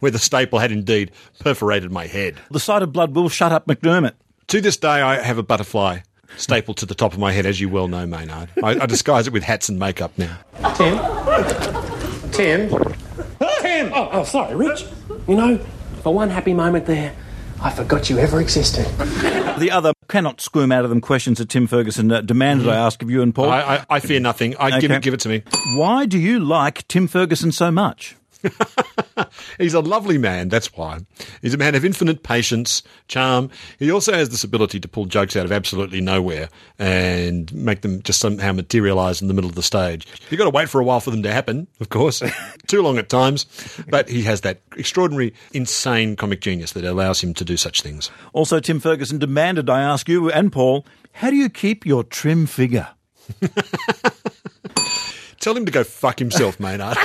where 0.00 0.10
the 0.10 0.18
staple 0.18 0.58
had 0.58 0.72
indeed 0.72 1.12
perforated 1.38 1.92
my 1.92 2.08
head. 2.08 2.40
The 2.50 2.58
sight 2.58 2.82
of 2.82 2.92
blood 2.92 3.14
will 3.14 3.28
shut 3.28 3.52
up 3.52 3.68
McDermott. 3.68 4.14
To 4.48 4.60
this 4.60 4.76
day, 4.76 5.00
I 5.00 5.22
have 5.22 5.38
a 5.38 5.44
butterfly 5.44 6.00
stapled 6.36 6.78
to 6.78 6.86
the 6.86 6.94
top 6.96 7.12
of 7.12 7.20
my 7.20 7.30
head, 7.30 7.46
as 7.46 7.60
you 7.60 7.68
well 7.68 7.86
know, 7.86 8.04
Maynard. 8.04 8.50
I, 8.64 8.80
I 8.80 8.86
disguise 8.86 9.28
it 9.28 9.32
with 9.32 9.44
hats 9.44 9.68
and 9.68 9.78
makeup 9.78 10.10
now. 10.18 10.38
Tim? 10.74 10.98
Tim? 12.32 12.68
Tim! 13.60 13.92
Oh, 13.94 14.08
oh, 14.10 14.24
sorry, 14.24 14.56
Rich. 14.56 14.86
You 15.28 15.36
know, 15.36 15.58
for 16.02 16.12
one 16.12 16.30
happy 16.30 16.52
moment 16.52 16.86
there, 16.86 17.14
I 17.62 17.70
forgot 17.70 18.08
you 18.10 18.18
ever 18.18 18.40
existed. 18.40 18.86
The 19.56 19.70
other 19.70 19.94
cannot 20.08 20.42
squirm 20.42 20.70
out 20.70 20.84
of 20.84 20.90
them 20.90 21.00
questions 21.00 21.38
that 21.38 21.48
Tim 21.48 21.66
Ferguson 21.66 22.12
uh, 22.12 22.20
demanded 22.20 22.68
I 22.68 22.76
ask 22.76 23.00
of 23.02 23.08
you 23.08 23.22
and 23.22 23.34
Paul. 23.34 23.48
I, 23.48 23.76
I, 23.76 23.86
I 23.88 24.00
fear 24.00 24.20
nothing. 24.20 24.54
I 24.58 24.78
give 24.80 24.90
Okay. 24.90 24.96
it, 24.96 25.02
give 25.02 25.14
it 25.14 25.20
to 25.20 25.30
me. 25.30 25.44
Why 25.78 26.04
do 26.04 26.18
you 26.18 26.38
like 26.40 26.86
Tim 26.88 27.08
Ferguson 27.08 27.52
so 27.52 27.70
much? 27.70 28.16
He's 29.58 29.74
a 29.74 29.80
lovely 29.80 30.18
man, 30.18 30.48
that's 30.48 30.72
why. 30.74 31.00
He's 31.42 31.54
a 31.54 31.58
man 31.58 31.74
of 31.74 31.84
infinite 31.84 32.22
patience, 32.22 32.82
charm. 33.08 33.50
He 33.78 33.90
also 33.90 34.12
has 34.12 34.28
this 34.28 34.44
ability 34.44 34.80
to 34.80 34.88
pull 34.88 35.06
jokes 35.06 35.36
out 35.36 35.44
of 35.44 35.52
absolutely 35.52 36.00
nowhere 36.00 36.48
and 36.78 37.52
make 37.54 37.82
them 37.82 38.02
just 38.02 38.20
somehow 38.20 38.52
materialise 38.52 39.22
in 39.22 39.28
the 39.28 39.34
middle 39.34 39.48
of 39.50 39.56
the 39.56 39.62
stage. 39.62 40.06
You've 40.30 40.38
got 40.38 40.44
to 40.44 40.50
wait 40.50 40.68
for 40.68 40.80
a 40.80 40.84
while 40.84 41.00
for 41.00 41.10
them 41.10 41.22
to 41.22 41.32
happen, 41.32 41.66
of 41.80 41.88
course, 41.88 42.22
too 42.66 42.82
long 42.82 42.98
at 42.98 43.08
times, 43.08 43.46
but 43.88 44.08
he 44.08 44.22
has 44.22 44.42
that 44.42 44.60
extraordinary, 44.76 45.34
insane 45.52 46.16
comic 46.16 46.40
genius 46.40 46.72
that 46.72 46.84
allows 46.84 47.22
him 47.22 47.34
to 47.34 47.44
do 47.44 47.56
such 47.56 47.82
things. 47.82 48.10
Also, 48.32 48.60
Tim 48.60 48.80
Ferguson 48.80 49.18
demanded 49.18 49.70
I 49.70 49.82
ask 49.82 50.08
you 50.08 50.30
and 50.30 50.52
Paul, 50.52 50.86
how 51.12 51.30
do 51.30 51.36
you 51.36 51.48
keep 51.48 51.86
your 51.86 52.04
trim 52.04 52.46
figure? 52.46 52.88
Tell 55.40 55.56
him 55.56 55.64
to 55.64 55.72
go 55.72 55.84
fuck 55.84 56.18
himself, 56.18 56.58
Maynard. 56.58 56.96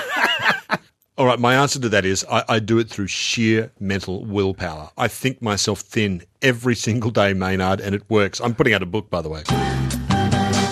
All 1.21 1.27
right, 1.27 1.39
my 1.39 1.53
answer 1.53 1.79
to 1.81 1.89
that 1.89 2.03
is 2.03 2.25
I, 2.31 2.43
I 2.49 2.57
do 2.57 2.79
it 2.79 2.89
through 2.89 3.05
sheer 3.05 3.71
mental 3.79 4.25
willpower. 4.25 4.89
I 4.97 5.07
think 5.07 5.39
myself 5.39 5.81
thin 5.81 6.23
every 6.41 6.75
single 6.75 7.11
day, 7.11 7.33
Maynard, 7.33 7.79
and 7.79 7.93
it 7.93 8.01
works. 8.09 8.41
I'm 8.41 8.55
putting 8.55 8.73
out 8.73 8.81
a 8.81 8.87
book, 8.87 9.11
by 9.11 9.21
the 9.21 9.29
way. 9.29 9.43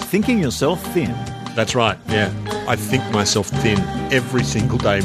Thinking 0.08 0.40
yourself 0.40 0.82
thin. 0.92 1.12
That's 1.54 1.76
right, 1.76 2.00
yeah. 2.08 2.34
I 2.68 2.76
think 2.76 3.08
myself 3.12 3.46
thin 3.62 3.78
every 4.12 4.44
single 4.44 4.80
day. 4.80 5.02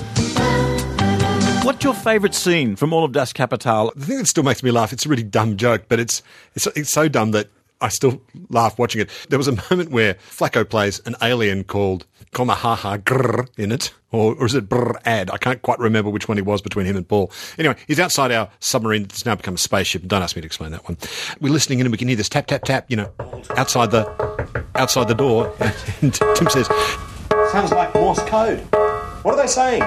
What's 1.62 1.84
your 1.84 1.92
favourite 1.92 2.34
scene 2.34 2.74
from 2.74 2.94
all 2.94 3.04
of 3.04 3.12
Das 3.12 3.34
Kapital? 3.34 3.92
The 3.96 4.06
thing 4.06 4.16
that 4.16 4.28
still 4.28 4.44
makes 4.44 4.62
me 4.62 4.70
laugh, 4.70 4.94
it's 4.94 5.04
a 5.04 5.10
really 5.10 5.24
dumb 5.24 5.58
joke, 5.58 5.84
but 5.90 6.00
it's, 6.00 6.22
it's, 6.54 6.66
it's 6.68 6.88
so 6.88 7.06
dumb 7.06 7.32
that 7.32 7.48
I 7.84 7.88
still 7.88 8.22
laugh 8.48 8.78
watching 8.78 9.02
it. 9.02 9.10
There 9.28 9.38
was 9.38 9.46
a 9.46 9.52
moment 9.70 9.90
where 9.90 10.14
Flacco 10.14 10.68
plays 10.68 11.00
an 11.04 11.16
alien 11.20 11.64
called 11.64 12.06
Komahaha 12.32 12.98
Grrr 12.98 13.46
in 13.58 13.70
it, 13.70 13.92
or, 14.10 14.34
or 14.36 14.46
is 14.46 14.54
it 14.54 14.70
Brr 14.70 14.98
Ad? 15.04 15.30
I 15.30 15.36
can't 15.36 15.60
quite 15.60 15.78
remember 15.78 16.10
which 16.10 16.26
one 16.26 16.38
he 16.38 16.42
was 16.42 16.62
between 16.62 16.86
him 16.86 16.96
and 16.96 17.06
Paul. 17.06 17.30
Anyway, 17.58 17.76
he's 17.86 18.00
outside 18.00 18.32
our 18.32 18.48
submarine 18.58 19.02
that's 19.02 19.26
now 19.26 19.34
become 19.34 19.54
a 19.54 19.58
spaceship. 19.58 20.06
Don't 20.06 20.22
ask 20.22 20.34
me 20.34 20.40
to 20.40 20.46
explain 20.46 20.72
that 20.72 20.88
one. 20.88 20.96
We're 21.40 21.52
listening 21.52 21.80
in 21.80 21.86
and 21.86 21.92
we 21.92 21.98
can 21.98 22.08
hear 22.08 22.16
this 22.16 22.30
tap, 22.30 22.46
tap, 22.46 22.64
tap, 22.64 22.86
you 22.88 22.96
know, 22.96 23.12
outside 23.50 23.90
the, 23.90 24.64
outside 24.76 25.08
the 25.08 25.14
door. 25.14 25.54
And 26.00 26.12
Tim 26.14 26.48
says, 26.48 26.68
Sounds 27.52 27.70
like 27.70 27.94
Morse 27.94 28.22
code. 28.24 28.60
What 29.22 29.34
are 29.34 29.36
they 29.36 29.46
saying? 29.46 29.82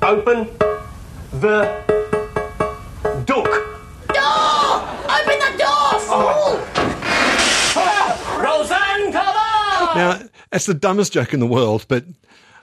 Open 0.00 0.48
the 1.40 1.64
door. 3.26 3.44
Door! 4.08 4.80
Open 5.10 5.38
the 5.38 5.54
door, 5.58 6.00
fool! 6.00 6.30
Oh. 6.30 6.73
Roseanne! 7.76 9.12
Now, 9.12 10.20
that's 10.50 10.66
the 10.66 10.74
dumbest 10.74 11.12
joke 11.12 11.34
in 11.34 11.40
the 11.40 11.46
world, 11.46 11.86
but 11.88 12.04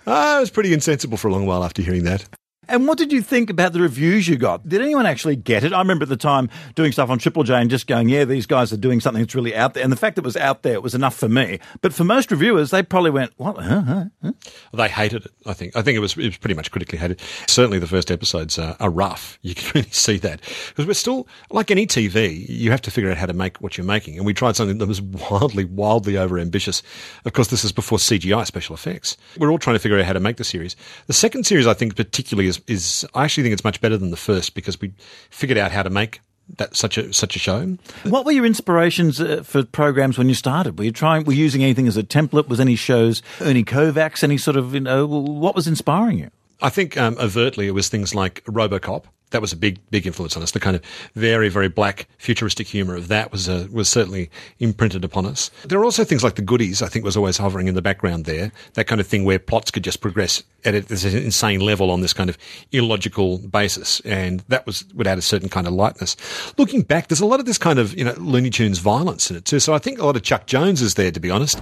uh, 0.06 0.12
I 0.12 0.40
was 0.40 0.50
pretty 0.50 0.74
insensible 0.74 1.18
for 1.18 1.28
a 1.28 1.32
long 1.32 1.46
while 1.46 1.64
after 1.64 1.82
hearing 1.82 2.04
that. 2.04 2.28
And 2.72 2.88
what 2.88 2.98
did 2.98 3.12
you 3.12 3.22
think 3.22 3.50
about 3.50 3.74
the 3.74 3.82
reviews 3.82 4.30
you 4.30 4.38
got? 4.38 4.68
Did 4.68 4.82
anyone 4.82 5.06
actually 5.06 5.36
get 5.36 5.66
it? 5.66 5.74
I 5.74 5.80
remember 5.80 6.04
at 6.04 6.10
the 6.10 6.16
time 6.16 6.50
doing 6.74 6.94
stuff 6.94 7.10
on 7.10 7.20
Triple 7.20 7.44
J 7.44 7.56
and 7.56 7.70
just 7.70 7.86
going, 7.86 8.08
yeah, 8.08 8.24
these 8.24 8.46
guys 8.46 8.72
are 8.72 8.78
doing 8.78 9.02
something 9.02 9.22
that's 9.22 9.36
really 9.36 9.54
out 9.54 9.74
there. 9.74 9.84
And 9.84 9.92
the 9.92 9.98
fact 9.98 10.16
that 10.16 10.22
it 10.22 10.26
was 10.26 10.38
out 10.38 10.64
there 10.64 10.76
it 10.76 10.82
was 10.82 10.96
enough 10.96 11.16
for 11.16 11.28
me. 11.28 11.60
But 11.82 11.94
for 11.94 12.06
most 12.06 12.32
reviewers, 12.32 12.72
they 12.72 12.82
probably 12.82 13.12
went, 13.12 13.34
what? 13.36 13.58
Huh? 13.58 14.06
Huh? 14.24 14.32
They 14.74 14.88
hated 14.88 15.26
it. 15.26 15.32
I 15.46 15.54
think. 15.54 15.76
I 15.76 15.82
think 15.82 15.98
it 15.98 16.00
was 16.00 16.18
it 16.18 16.26
was 16.26 16.38
pretty 16.38 16.54
much 16.56 16.72
critically 16.72 16.98
hated. 16.98 17.20
Certainly, 17.46 17.80
the 17.80 17.88
first 17.88 18.10
episodes 18.10 18.58
are, 18.58 18.78
are 18.80 18.90
rough. 18.90 19.38
You 19.52 19.56
can 19.56 19.72
really 19.76 19.90
see 19.90 20.18
that 20.20 20.40
because 20.70 20.86
we're 20.86 20.94
still 20.94 21.28
like 21.50 21.72
any 21.72 21.86
TV. 21.86 22.48
You 22.48 22.72
have 22.72 22.82
to 22.84 22.92
figure 22.92 23.12
out 23.12 23.18
how 23.18 23.26
to 23.26 23.34
make 23.34 23.58
what 23.58 23.78
you're 23.78 23.86
making, 23.86 24.16
and 24.16 24.26
we 24.26 24.34
tried 24.34 24.56
something 24.56 24.78
that 24.78 24.88
was 24.88 25.02
wildly, 25.02 25.66
wildly 25.66 26.16
over 26.16 26.40
ambitious. 26.40 26.82
Of 27.26 27.34
course, 27.34 27.50
this 27.50 27.66
is 27.66 27.74
before 27.74 27.98
CGI 27.98 28.46
special 28.46 28.74
effects. 28.76 29.18
We're 29.38 29.52
all 29.52 29.58
trying 29.60 29.76
to 29.76 29.80
figure 29.80 30.00
out 30.00 30.06
how 30.06 30.14
to 30.14 30.22
make 30.22 30.38
the 30.38 30.46
series. 30.46 30.78
The 31.08 31.14
second 31.14 31.46
series, 31.46 31.68
I 31.68 31.74
think, 31.74 31.98
particularly 31.98 32.48
is 32.48 32.61
is 32.68 33.06
I 33.14 33.24
actually 33.26 33.44
think 33.44 33.54
it's 33.54 33.64
much 33.64 33.82
better 33.82 33.98
than 33.98 34.12
the 34.12 34.18
first 34.18 34.54
because 34.56 34.80
we 34.80 34.94
figured 35.30 35.58
out 35.58 35.72
how 35.72 35.84
to 35.84 35.90
make. 35.90 36.22
That 36.58 36.76
such 36.76 36.98
a 36.98 37.14
such 37.14 37.38
a 37.38 37.40
show. 37.40 37.78
What 38.04 38.26
were 38.26 38.34
your 38.34 38.46
inspirations 38.46 39.22
uh, 39.22 39.42
for 39.44 39.64
programs 39.64 40.18
when 40.18 40.28
you 40.28 40.36
started? 40.36 40.78
Were 40.78 40.84
you 40.84 40.92
trying, 40.92 41.24
were 41.24 41.32
you 41.32 41.44
using 41.44 41.64
anything 41.64 41.88
as 41.88 41.96
a 41.96 42.04
template? 42.04 42.50
Was 42.50 42.60
any 42.60 42.76
shows, 42.76 43.22
Ernie 43.40 43.64
Kovacs, 43.64 44.22
any 44.22 44.38
sort 44.38 44.58
of, 44.58 44.74
you 44.74 44.82
know, 44.82 45.06
what 45.06 45.56
was 45.56 45.66
inspiring 45.66 46.18
you? 46.18 46.30
I 46.62 46.70
think 46.70 46.98
um, 46.98 47.16
overtly 47.20 47.68
it 47.68 47.72
was 47.72 47.88
things 47.88 48.14
like 48.14 48.44
RoboCop 48.46 49.06
That 49.32 49.42
was 49.42 49.52
a 49.52 49.58
big, 49.58 49.80
big 49.90 50.06
influence 50.06 50.38
on 50.38 50.44
us. 50.44 50.52
The 50.52 50.60
kind 50.60 50.76
of 50.76 50.82
very, 51.16 51.50
very 51.50 51.68
black, 51.70 52.08
futuristic 52.18 52.68
humour 52.68 52.96
of 52.96 53.08
that 53.08 53.32
was 53.32 53.50
uh, 53.50 53.68
was 53.72 53.90
certainly 53.90 54.30
imprinted 54.60 55.04
upon 55.04 55.26
us. 55.26 55.50
There 55.66 55.80
are 55.80 55.84
also 55.86 56.04
things 56.04 56.24
like 56.24 56.36
the 56.36 56.42
goodies. 56.42 56.82
I 56.82 56.88
think 56.88 57.04
was 57.06 57.18
always 57.18 57.38
hovering 57.38 57.68
in 57.68 57.76
the 57.76 57.82
background 57.82 58.26
there. 58.26 58.52
That 58.76 58.86
kind 58.88 59.02
of 59.02 59.08
thing 59.08 59.24
where 59.26 59.40
plots 59.40 59.72
could 59.72 59.84
just 59.84 60.02
progress 60.02 60.44
at 60.64 60.76
a- 60.76 60.82
this 60.82 61.04
insane 61.06 61.60
level 61.62 61.90
on 61.92 62.02
this 62.02 62.14
kind 62.14 62.30
of 62.30 62.38
illogical 62.72 63.40
basis, 63.40 64.00
and 64.02 64.42
that 64.50 64.66
was 64.66 64.86
would 64.94 65.08
add 65.08 65.18
a 65.18 65.22
certain 65.22 65.50
kind 65.50 65.66
of 65.68 65.74
lightness. 65.74 66.16
Looking 66.58 66.82
back, 66.82 67.08
there's 67.08 67.22
a 67.22 67.26
lot 67.26 67.40
of 67.40 67.46
this 67.46 67.58
kind 67.58 67.80
of 67.80 67.98
you 67.98 68.04
know 68.04 68.14
Looney 68.18 68.50
Tunes 68.50 68.80
violence 68.80 69.32
in 69.32 69.38
it 69.38 69.46
too. 69.46 69.60
So 69.60 69.74
I 69.74 69.80
think 69.80 70.00
a 70.00 70.06
lot 70.06 70.16
of 70.16 70.24
Chuck 70.24 70.46
Jones 70.46 70.82
is 70.82 70.96
there, 70.96 71.12
to 71.12 71.20
be 71.20 71.30
honest. 71.32 71.60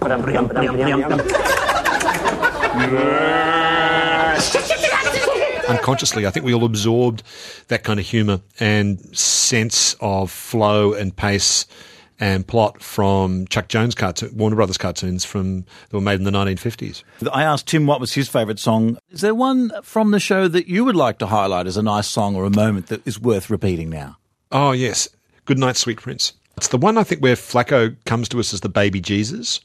Unconsciously, 5.70 6.26
I 6.26 6.32
think 6.32 6.46
we 6.46 6.54
all 6.54 6.66
absorbed 6.66 7.24
that 7.68 7.84
kind 7.84 8.00
of 8.00 8.06
humour 8.06 8.42
and 8.60 9.00
sense 9.18 9.96
of 10.02 10.32
flow 10.32 10.94
and 10.94 11.16
pace 11.16 11.66
and 12.22 12.46
plot 12.46 12.82
from 12.84 13.48
Chuck 13.48 13.70
Jones 13.70 13.96
cartoon, 13.96 14.36
Warner 14.36 14.58
Brothers 14.58 14.78
cartoons 14.78 15.24
from 15.24 15.62
that 15.62 15.94
were 15.94 16.02
made 16.02 16.16
in 16.20 16.26
the 16.26 16.32
1950s. 16.32 17.04
I 17.32 17.44
asked 17.44 17.68
Tim 17.68 17.88
what 17.88 18.02
was 18.02 18.14
his 18.14 18.28
favourite 18.28 18.60
song. 18.60 18.98
Is 19.10 19.22
there 19.22 19.34
one 19.34 19.72
from 19.84 20.12
the 20.12 20.20
show 20.20 20.50
that 20.50 20.68
you 20.68 20.84
would 20.84 20.98
like 20.98 21.18
to 21.20 21.28
highlight 21.28 21.66
as 21.66 21.78
a 21.78 21.82
nice 21.82 22.08
song 22.10 22.36
or 22.36 22.44
a 22.44 22.50
moment 22.50 22.88
that 22.88 23.08
is 23.08 23.20
worth 23.22 23.50
repeating 23.50 23.90
now? 23.90 24.18
Oh 24.52 24.72
yes, 24.74 25.08
Good 25.46 25.58
Night, 25.60 25.78
Sweet 25.78 26.02
Prince. 26.02 26.34
It's 26.58 26.68
the 26.68 26.78
one 26.78 26.98
I 26.98 27.04
think 27.04 27.22
where 27.22 27.36
Flacco 27.36 27.96
comes 28.06 28.28
to 28.30 28.40
us 28.42 28.54
as 28.54 28.60
the 28.62 28.68
baby 28.70 29.00
Jesus, 29.00 29.62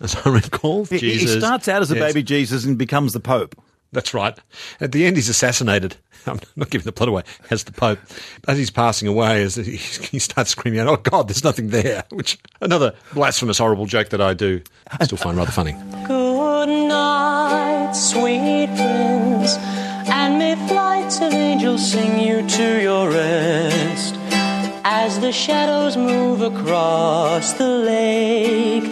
as 0.00 0.14
I 0.24 0.28
recall. 0.30 0.84
He- 0.84 0.98
Jesus. 0.98 1.32
He 1.34 1.40
starts 1.40 1.66
out 1.66 1.82
as 1.82 1.90
a 1.90 1.96
Yes. 1.96 2.12
baby 2.12 2.22
Jesus 2.22 2.64
and 2.64 2.78
becomes 2.78 3.14
the 3.14 3.20
Pope. 3.20 3.60
That's 3.96 4.12
right. 4.12 4.38
At 4.78 4.92
the 4.92 5.06
end, 5.06 5.16
he's 5.16 5.30
assassinated. 5.30 5.96
I'm 6.26 6.38
not 6.54 6.68
giving 6.68 6.84
the 6.84 6.92
plot 6.92 7.08
away. 7.08 7.22
As 7.50 7.64
the 7.64 7.72
Pope, 7.72 7.98
as 8.46 8.58
he's 8.58 8.70
passing 8.70 9.08
away, 9.08 9.42
as 9.42 9.54
he, 9.54 9.76
he 9.76 10.18
starts 10.18 10.50
screaming 10.50 10.80
out, 10.80 10.86
"Oh 10.86 10.96
God, 10.98 11.28
there's 11.28 11.42
nothing 11.42 11.68
there!" 11.68 12.04
Which 12.10 12.38
another 12.60 12.94
blasphemous, 13.14 13.56
horrible 13.56 13.86
joke 13.86 14.10
that 14.10 14.20
I 14.20 14.34
do 14.34 14.60
still 15.02 15.16
find 15.16 15.38
rather 15.38 15.50
funny. 15.50 15.72
Good 16.06 16.68
night, 16.68 17.92
sweet 17.92 18.66
friends, 18.76 19.56
and 20.10 20.40
may 20.40 20.56
flights 20.68 21.22
of 21.22 21.32
angels 21.32 21.90
sing 21.90 22.20
you 22.20 22.46
to 22.46 22.82
your 22.82 23.08
rest 23.08 24.14
as 24.84 25.20
the 25.20 25.32
shadows 25.32 25.96
move 25.96 26.42
across 26.42 27.54
the 27.54 27.66
lake. 27.66 28.84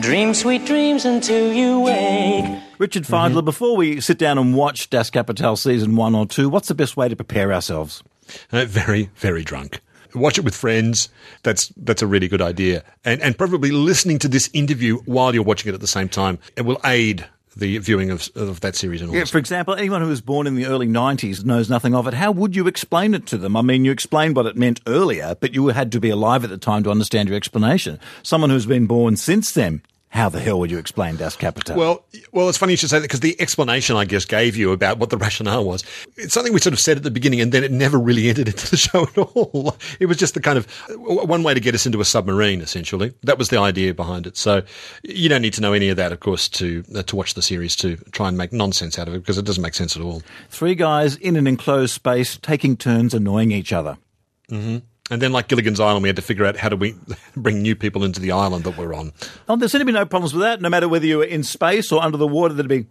Dream 0.00 0.34
sweet 0.34 0.66
dreams 0.66 1.06
until 1.06 1.50
you 1.50 1.80
wake. 1.80 2.63
Richard 2.78 3.04
Fidler, 3.04 3.30
Mm-hmm. 3.36 3.44
before 3.44 3.76
we 3.76 4.00
sit 4.00 4.18
down 4.18 4.38
and 4.38 4.54
watch 4.54 4.90
Das 4.90 5.10
Kapital 5.10 5.56
season 5.56 5.96
one 5.96 6.14
or 6.14 6.26
two, 6.26 6.48
what's 6.48 6.68
the 6.68 6.74
best 6.74 6.96
way 6.96 7.08
to 7.08 7.16
prepare 7.16 7.52
ourselves? 7.52 8.02
Uh, 8.52 8.64
very, 8.64 9.10
very 9.16 9.44
drunk. 9.44 9.80
Watch 10.14 10.38
it 10.38 10.44
with 10.44 10.54
friends. 10.54 11.08
That's 11.42 11.68
that's 11.76 12.00
a 12.02 12.06
really 12.06 12.28
good 12.28 12.40
idea, 12.42 12.84
and 13.04 13.20
and 13.20 13.36
probably 13.36 13.72
listening 13.72 14.20
to 14.20 14.28
this 14.28 14.48
interview 14.52 14.98
while 15.06 15.34
you're 15.34 15.42
watching 15.42 15.70
it 15.70 15.74
at 15.74 15.80
the 15.80 15.88
same 15.88 16.08
time. 16.08 16.38
It 16.56 16.62
will 16.62 16.80
aid 16.84 17.26
the 17.56 17.78
viewing 17.78 18.12
of 18.12 18.28
of 18.36 18.60
that 18.60 18.76
series 18.76 19.00
and 19.00 19.10
all. 19.10 19.16
Yeah, 19.16 19.24
for 19.24 19.38
example, 19.38 19.74
anyone 19.74 20.02
who 20.02 20.08
was 20.08 20.20
born 20.20 20.46
in 20.46 20.54
the 20.54 20.66
early 20.66 20.86
90s 20.86 21.44
knows 21.44 21.68
nothing 21.68 21.96
of 21.96 22.06
it. 22.06 22.14
How 22.14 22.30
would 22.30 22.54
you 22.54 22.68
explain 22.68 23.12
it 23.14 23.26
to 23.26 23.36
them? 23.36 23.56
I 23.56 23.62
mean, 23.62 23.84
you 23.84 23.90
explained 23.90 24.36
what 24.36 24.46
it 24.46 24.56
meant 24.56 24.80
earlier, 24.86 25.34
but 25.34 25.52
you 25.52 25.66
had 25.68 25.90
to 25.90 25.98
be 26.00 26.10
alive 26.10 26.44
at 26.44 26.50
the 26.50 26.58
time 26.58 26.84
to 26.84 26.90
understand 26.92 27.28
your 27.28 27.36
explanation. 27.36 27.98
Someone 28.22 28.50
who's 28.50 28.66
been 28.66 28.86
born 28.86 29.16
since 29.16 29.50
then, 29.50 29.82
how 30.14 30.28
the 30.28 30.38
hell 30.38 30.60
would 30.60 30.70
you 30.70 30.78
explain 30.78 31.16
Das 31.16 31.34
Kapital? 31.34 31.76
Well, 31.76 32.04
well, 32.30 32.48
it's 32.48 32.56
funny 32.56 32.74
you 32.74 32.76
should 32.76 32.88
say 32.88 33.00
that 33.00 33.02
because 33.02 33.18
the 33.18 33.34
explanation 33.40 33.96
I 33.96 34.04
guess 34.04 34.24
gave 34.24 34.54
you 34.54 34.70
about 34.70 34.98
what 34.98 35.10
the 35.10 35.16
rationale 35.16 35.64
was. 35.64 35.82
It's 36.16 36.32
something 36.32 36.52
we 36.52 36.60
sort 36.60 36.72
of 36.72 36.78
said 36.78 36.96
at 36.96 37.02
the 37.02 37.10
beginning, 37.10 37.40
and 37.40 37.50
then 37.50 37.64
it 37.64 37.72
never 37.72 37.98
really 37.98 38.28
entered 38.28 38.46
into 38.46 38.70
the 38.70 38.76
show 38.76 39.02
at 39.02 39.18
all. 39.18 39.76
It 39.98 40.06
was 40.06 40.16
just 40.16 40.34
the 40.34 40.40
kind 40.40 40.56
of 40.56 40.66
one 40.96 41.42
way 41.42 41.52
to 41.52 41.58
get 41.58 41.74
us 41.74 41.84
into 41.84 42.00
a 42.00 42.04
submarine, 42.04 42.60
essentially. 42.60 43.12
That 43.24 43.38
was 43.38 43.48
the 43.48 43.58
idea 43.58 43.92
behind 43.92 44.28
it. 44.28 44.36
So 44.36 44.62
you 45.02 45.28
don't 45.28 45.42
need 45.42 45.54
to 45.54 45.60
know 45.60 45.72
any 45.72 45.88
of 45.88 45.96
that, 45.96 46.12
of 46.12 46.20
course, 46.20 46.48
to 46.50 46.84
uh, 46.94 47.02
to 47.02 47.16
watch 47.16 47.34
the 47.34 47.42
series 47.42 47.74
to 47.76 47.96
try 48.12 48.28
and 48.28 48.38
make 48.38 48.52
nonsense 48.52 49.00
out 49.00 49.08
of 49.08 49.14
it 49.14 49.18
because 49.18 49.36
it 49.36 49.44
doesn't 49.44 49.62
make 49.62 49.74
sense 49.74 49.96
at 49.96 50.02
all. 50.02 50.22
Three 50.48 50.76
guys 50.76 51.16
in 51.16 51.34
an 51.34 51.48
enclosed 51.48 51.92
space 51.92 52.38
taking 52.40 52.76
turns 52.76 53.14
annoying 53.14 53.50
each 53.50 53.72
other. 53.72 53.98
And 55.10 55.20
then, 55.20 55.32
like 55.32 55.48
Gilligan's 55.48 55.80
Island, 55.80 56.02
we 56.02 56.08
had 56.08 56.16
to 56.16 56.22
figure 56.22 56.46
out 56.46 56.56
how 56.56 56.70
do 56.70 56.76
we 56.76 56.94
bring 57.36 57.60
new 57.60 57.76
people 57.76 58.04
into 58.04 58.20
the 58.20 58.32
island 58.32 58.64
that 58.64 58.78
we're 58.78 58.94
on. 58.94 59.12
Oh, 59.48 59.56
there 59.56 59.68
to 59.68 59.84
be 59.84 59.92
no 59.92 60.06
problems 60.06 60.32
with 60.32 60.42
that. 60.42 60.62
No 60.62 60.70
matter 60.70 60.88
whether 60.88 61.06
you 61.06 61.18
were 61.18 61.24
in 61.24 61.42
space 61.42 61.92
or 61.92 62.02
under 62.02 62.16
the 62.16 62.26
water, 62.26 62.54
there'd 62.54 62.68
be 62.68 62.86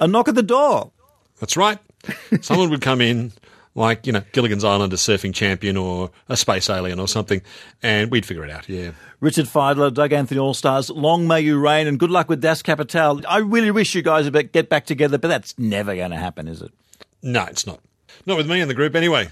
a 0.00 0.08
knock 0.08 0.26
at 0.28 0.34
the 0.34 0.42
door. 0.42 0.90
That's 1.38 1.56
right. 1.56 1.78
Someone 2.40 2.70
would 2.70 2.80
come 2.80 3.00
in, 3.00 3.32
like, 3.76 4.06
you 4.06 4.12
know, 4.12 4.22
Gilligan's 4.32 4.64
Island, 4.64 4.92
a 4.92 4.96
surfing 4.96 5.34
champion 5.34 5.76
or 5.76 6.10
a 6.28 6.36
space 6.36 6.68
alien 6.68 6.98
or 6.98 7.06
something, 7.06 7.42
and 7.82 8.10
we'd 8.10 8.26
figure 8.26 8.44
it 8.44 8.50
out, 8.50 8.68
yeah. 8.68 8.92
Richard 9.20 9.46
Fidler, 9.46 9.92
Doug 9.92 10.12
Anthony 10.12 10.40
All 10.40 10.54
Stars, 10.54 10.90
long 10.90 11.28
may 11.28 11.40
you 11.42 11.58
reign, 11.58 11.86
and 11.86 11.98
good 11.98 12.10
luck 12.10 12.28
with 12.28 12.40
Das 12.40 12.62
Kapital. 12.62 13.22
I 13.28 13.38
really 13.38 13.70
wish 13.70 13.94
you 13.94 14.02
guys 14.02 14.28
would 14.28 14.52
get 14.52 14.68
back 14.68 14.86
together, 14.86 15.18
but 15.18 15.28
that's 15.28 15.58
never 15.58 15.94
going 15.94 16.10
to 16.10 16.16
happen, 16.16 16.48
is 16.48 16.60
it? 16.62 16.72
No, 17.22 17.44
it's 17.44 17.66
not. 17.66 17.80
Not 18.24 18.36
with 18.36 18.48
me 18.48 18.60
in 18.60 18.68
the 18.68 18.74
group 18.74 18.94
anyway. 18.94 19.28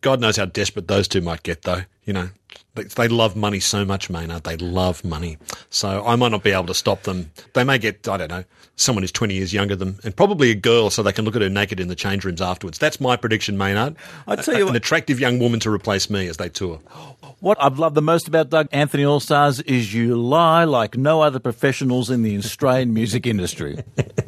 God 0.00 0.20
knows 0.20 0.36
how 0.36 0.46
desperate 0.46 0.88
those 0.88 1.06
two 1.08 1.20
might 1.20 1.42
get, 1.42 1.62
though. 1.62 1.82
You 2.04 2.12
know, 2.12 2.28
they, 2.74 2.84
they 2.84 3.08
love 3.08 3.36
money 3.36 3.60
so 3.60 3.84
much, 3.84 4.08
Maynard. 4.10 4.44
They 4.44 4.56
love 4.56 5.04
money. 5.04 5.38
So 5.70 6.04
I 6.04 6.16
might 6.16 6.30
not 6.32 6.42
be 6.42 6.50
able 6.52 6.66
to 6.66 6.74
stop 6.74 7.02
them. 7.02 7.30
They 7.54 7.64
may 7.64 7.78
get, 7.78 8.06
I 8.08 8.16
don't 8.16 8.30
know, 8.30 8.44
someone 8.76 9.02
who's 9.02 9.12
20 9.12 9.34
years 9.34 9.52
younger 9.52 9.74
than 9.76 9.92
them, 9.94 10.00
and 10.04 10.14
probably 10.16 10.50
a 10.50 10.54
girl 10.54 10.90
so 10.90 11.02
they 11.02 11.12
can 11.12 11.24
look 11.24 11.34
at 11.36 11.42
her 11.42 11.48
naked 11.48 11.80
in 11.80 11.88
the 11.88 11.94
change 11.94 12.24
rooms 12.24 12.40
afterwards. 12.40 12.78
That's 12.78 13.00
my 13.00 13.16
prediction, 13.16 13.56
Maynard. 13.58 13.96
I 14.26 14.36
tell 14.36 14.54
you 14.56 14.62
A- 14.62 14.64
what- 14.66 14.70
An 14.70 14.76
attractive 14.76 15.18
young 15.20 15.38
woman 15.38 15.60
to 15.60 15.70
replace 15.70 16.10
me 16.10 16.26
as 16.28 16.36
they 16.36 16.48
tour. 16.48 16.78
What 17.40 17.56
I've 17.62 17.78
loved 17.78 17.94
the 17.94 18.02
most 18.02 18.28
about 18.28 18.50
Doug 18.50 18.68
Anthony 18.72 19.02
Allstars 19.04 19.62
is 19.66 19.92
you 19.94 20.16
lie 20.16 20.64
like 20.64 20.96
no 20.96 21.22
other 21.22 21.38
professionals 21.38 22.10
in 22.10 22.22
the 22.22 22.36
Australian 22.38 22.92
music 22.94 23.26
industry. 23.26 23.78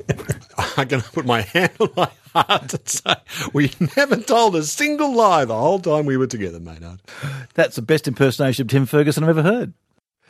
I'm 0.79 0.89
going 0.89 1.03
to 1.03 1.11
put 1.11 1.27
my 1.27 1.43
hand 1.43 1.73
on 1.81 1.91
my 1.97 2.09
heart 2.35 2.73
and 2.75 2.89
say 2.89 3.15
we 3.53 3.71
never 3.97 4.17
told 4.17 4.55
a 4.57 4.63
single 4.63 5.15
lie 5.15 5.45
the 5.45 5.57
whole 5.59 5.79
time 5.81 6.07
we 6.07 6.17
were 6.17 6.27
together, 6.27 6.61
Maynard. 6.61 7.01
That's 7.55 7.77
the 7.77 7.83
best 7.83 8.07
impersonation 8.09 8.63
of 8.63 8.69
Tim 8.69 8.87
Ferguson 8.87 9.25
I've 9.25 9.31
ever 9.31 9.43
heard. 9.43 9.73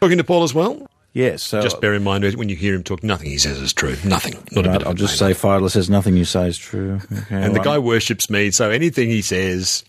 Talking 0.00 0.18
to 0.18 0.24
Paul 0.24 0.44
as 0.44 0.54
well. 0.54 0.88
Yes, 1.14 1.42
so 1.42 1.61
Just 1.62 1.80
bear 1.80 1.94
in 1.94 2.04
mind 2.04 2.22
when 2.37 2.48
you 2.48 2.54
hear 2.54 2.74
him 2.74 2.82
talk, 2.84 3.02
nothing 3.02 3.30
he 3.30 3.38
says 3.38 3.58
is 3.58 3.72
true. 3.72 3.96
Nothing. 4.04 4.34
Not 4.52 4.66
a 4.66 4.78
bit. 4.78 4.87
I'll 4.87 4.94
just 4.94 5.18
say 5.18 5.32
Fidler 5.32 5.70
says 5.70 5.88
nothing 5.90 6.16
you 6.16 6.24
say 6.26 6.46
is 6.48 6.58
true. 6.58 7.00
Okay, 7.12 7.24
And 7.30 7.54
the 7.54 7.58
right. 7.61 7.64
guy 7.64 7.78
worships 7.78 8.30
me, 8.30 8.50
so 8.50 8.70
anything 8.70 9.08
he 9.08 9.22
says 9.22 9.84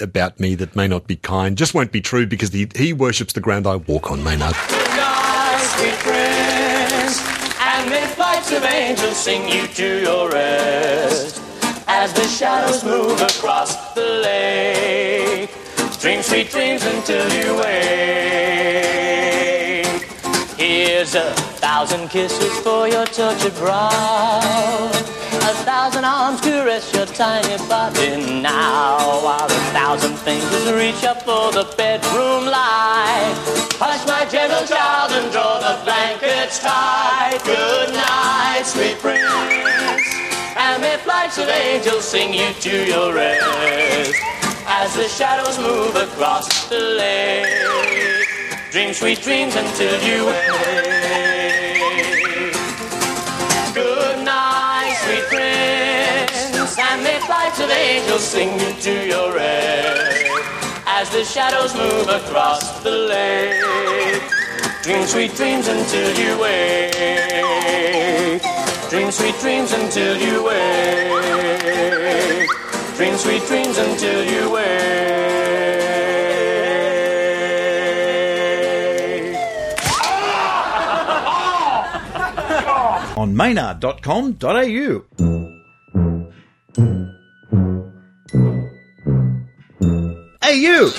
about 0.00 0.38
me 0.40 0.54
that 0.56 0.74
may 0.76 0.88
not 0.88 1.06
be 1.06 1.16
kind 1.16 1.56
just 1.56 1.72
won't 1.72 1.92
be 1.92 2.00
true 2.00 2.26
because 2.26 2.52
he, 2.52 2.68
he 2.74 2.92
worships 2.92 3.32
the 3.32 3.40
ground 3.40 3.66
I 3.66 3.76
walk 3.76 4.10
on, 4.10 4.22
Maynard. 4.24 4.54
Angels 8.86 9.16
sing 9.16 9.48
you 9.48 9.66
to 9.66 10.00
your 10.02 10.30
rest 10.30 11.42
as 11.88 12.12
the 12.12 12.22
shadows 12.22 12.84
move 12.84 13.20
across 13.20 13.74
the 13.94 14.20
lake. 14.22 15.50
Dream 16.00 16.22
sweet 16.22 16.50
dreams 16.50 16.84
until 16.84 17.26
you 17.32 17.56
wake. 17.56 18.46
Here's 20.56 21.16
a 21.16 21.32
thousand 21.62 22.10
kisses 22.10 22.56
for 22.60 22.86
your 22.86 23.06
tortured 23.06 23.56
brow. 23.56 24.92
A 25.46 25.54
thousand 25.62 26.04
arms 26.04 26.40
caress 26.40 26.92
your 26.92 27.06
tiny 27.06 27.56
body 27.68 28.42
now. 28.42 29.22
While 29.22 29.44
a 29.46 29.60
thousand 29.70 30.16
fingers 30.16 30.72
reach 30.72 31.04
up 31.04 31.22
for 31.22 31.52
the 31.52 31.62
bedroom 31.76 32.46
light. 32.46 33.34
Hush, 33.78 34.04
my 34.08 34.24
gentle 34.24 34.66
child, 34.66 35.12
and 35.12 35.30
draw 35.30 35.60
the 35.60 35.84
blankets 35.84 36.58
tight. 36.58 37.38
Good 37.44 37.92
night, 37.94 38.64
sweet 38.64 38.98
prince. 38.98 39.22
And 40.56 40.82
may 40.82 40.96
flights 40.96 41.38
of 41.38 41.48
angels 41.48 42.04
sing 42.04 42.34
you 42.34 42.52
to 42.52 42.84
your 42.84 43.14
rest. 43.14 44.18
As 44.66 44.96
the 44.96 45.06
shadows 45.06 45.60
move 45.60 45.94
across 45.94 46.68
the 46.68 46.80
lake. 46.80 48.26
Dream 48.72 48.92
sweet 48.92 49.22
dreams 49.22 49.54
until 49.54 49.94
you 50.02 50.26
wake. 50.26 50.95
Flights 57.26 57.60
of 57.60 57.70
angels 57.70 58.22
your. 59.06 59.36
As 60.88 61.10
the 61.10 61.24
shadows 61.24 61.74
move 61.74 62.08
across 62.08 62.80
the 62.82 62.90
lake, 62.90 64.22
dream 64.82 65.04
sweet 65.06 65.34
dreams 65.34 65.68
until 65.68 66.18
you 66.18 66.38
wake. 66.40 68.40
Dream 68.88 69.10
sweet 69.10 69.34
dreams 69.40 69.72
until 69.72 70.16
you 70.16 70.44
wake. 70.44 72.48
Dream 72.96 73.16
sweet 73.16 73.42
dreams 73.46 73.76
until 73.76 74.24
you 74.24 74.50
wake. 74.52 74.96
on 83.16 83.34
maynard.com.au. 83.34 85.35
you! 90.52 90.92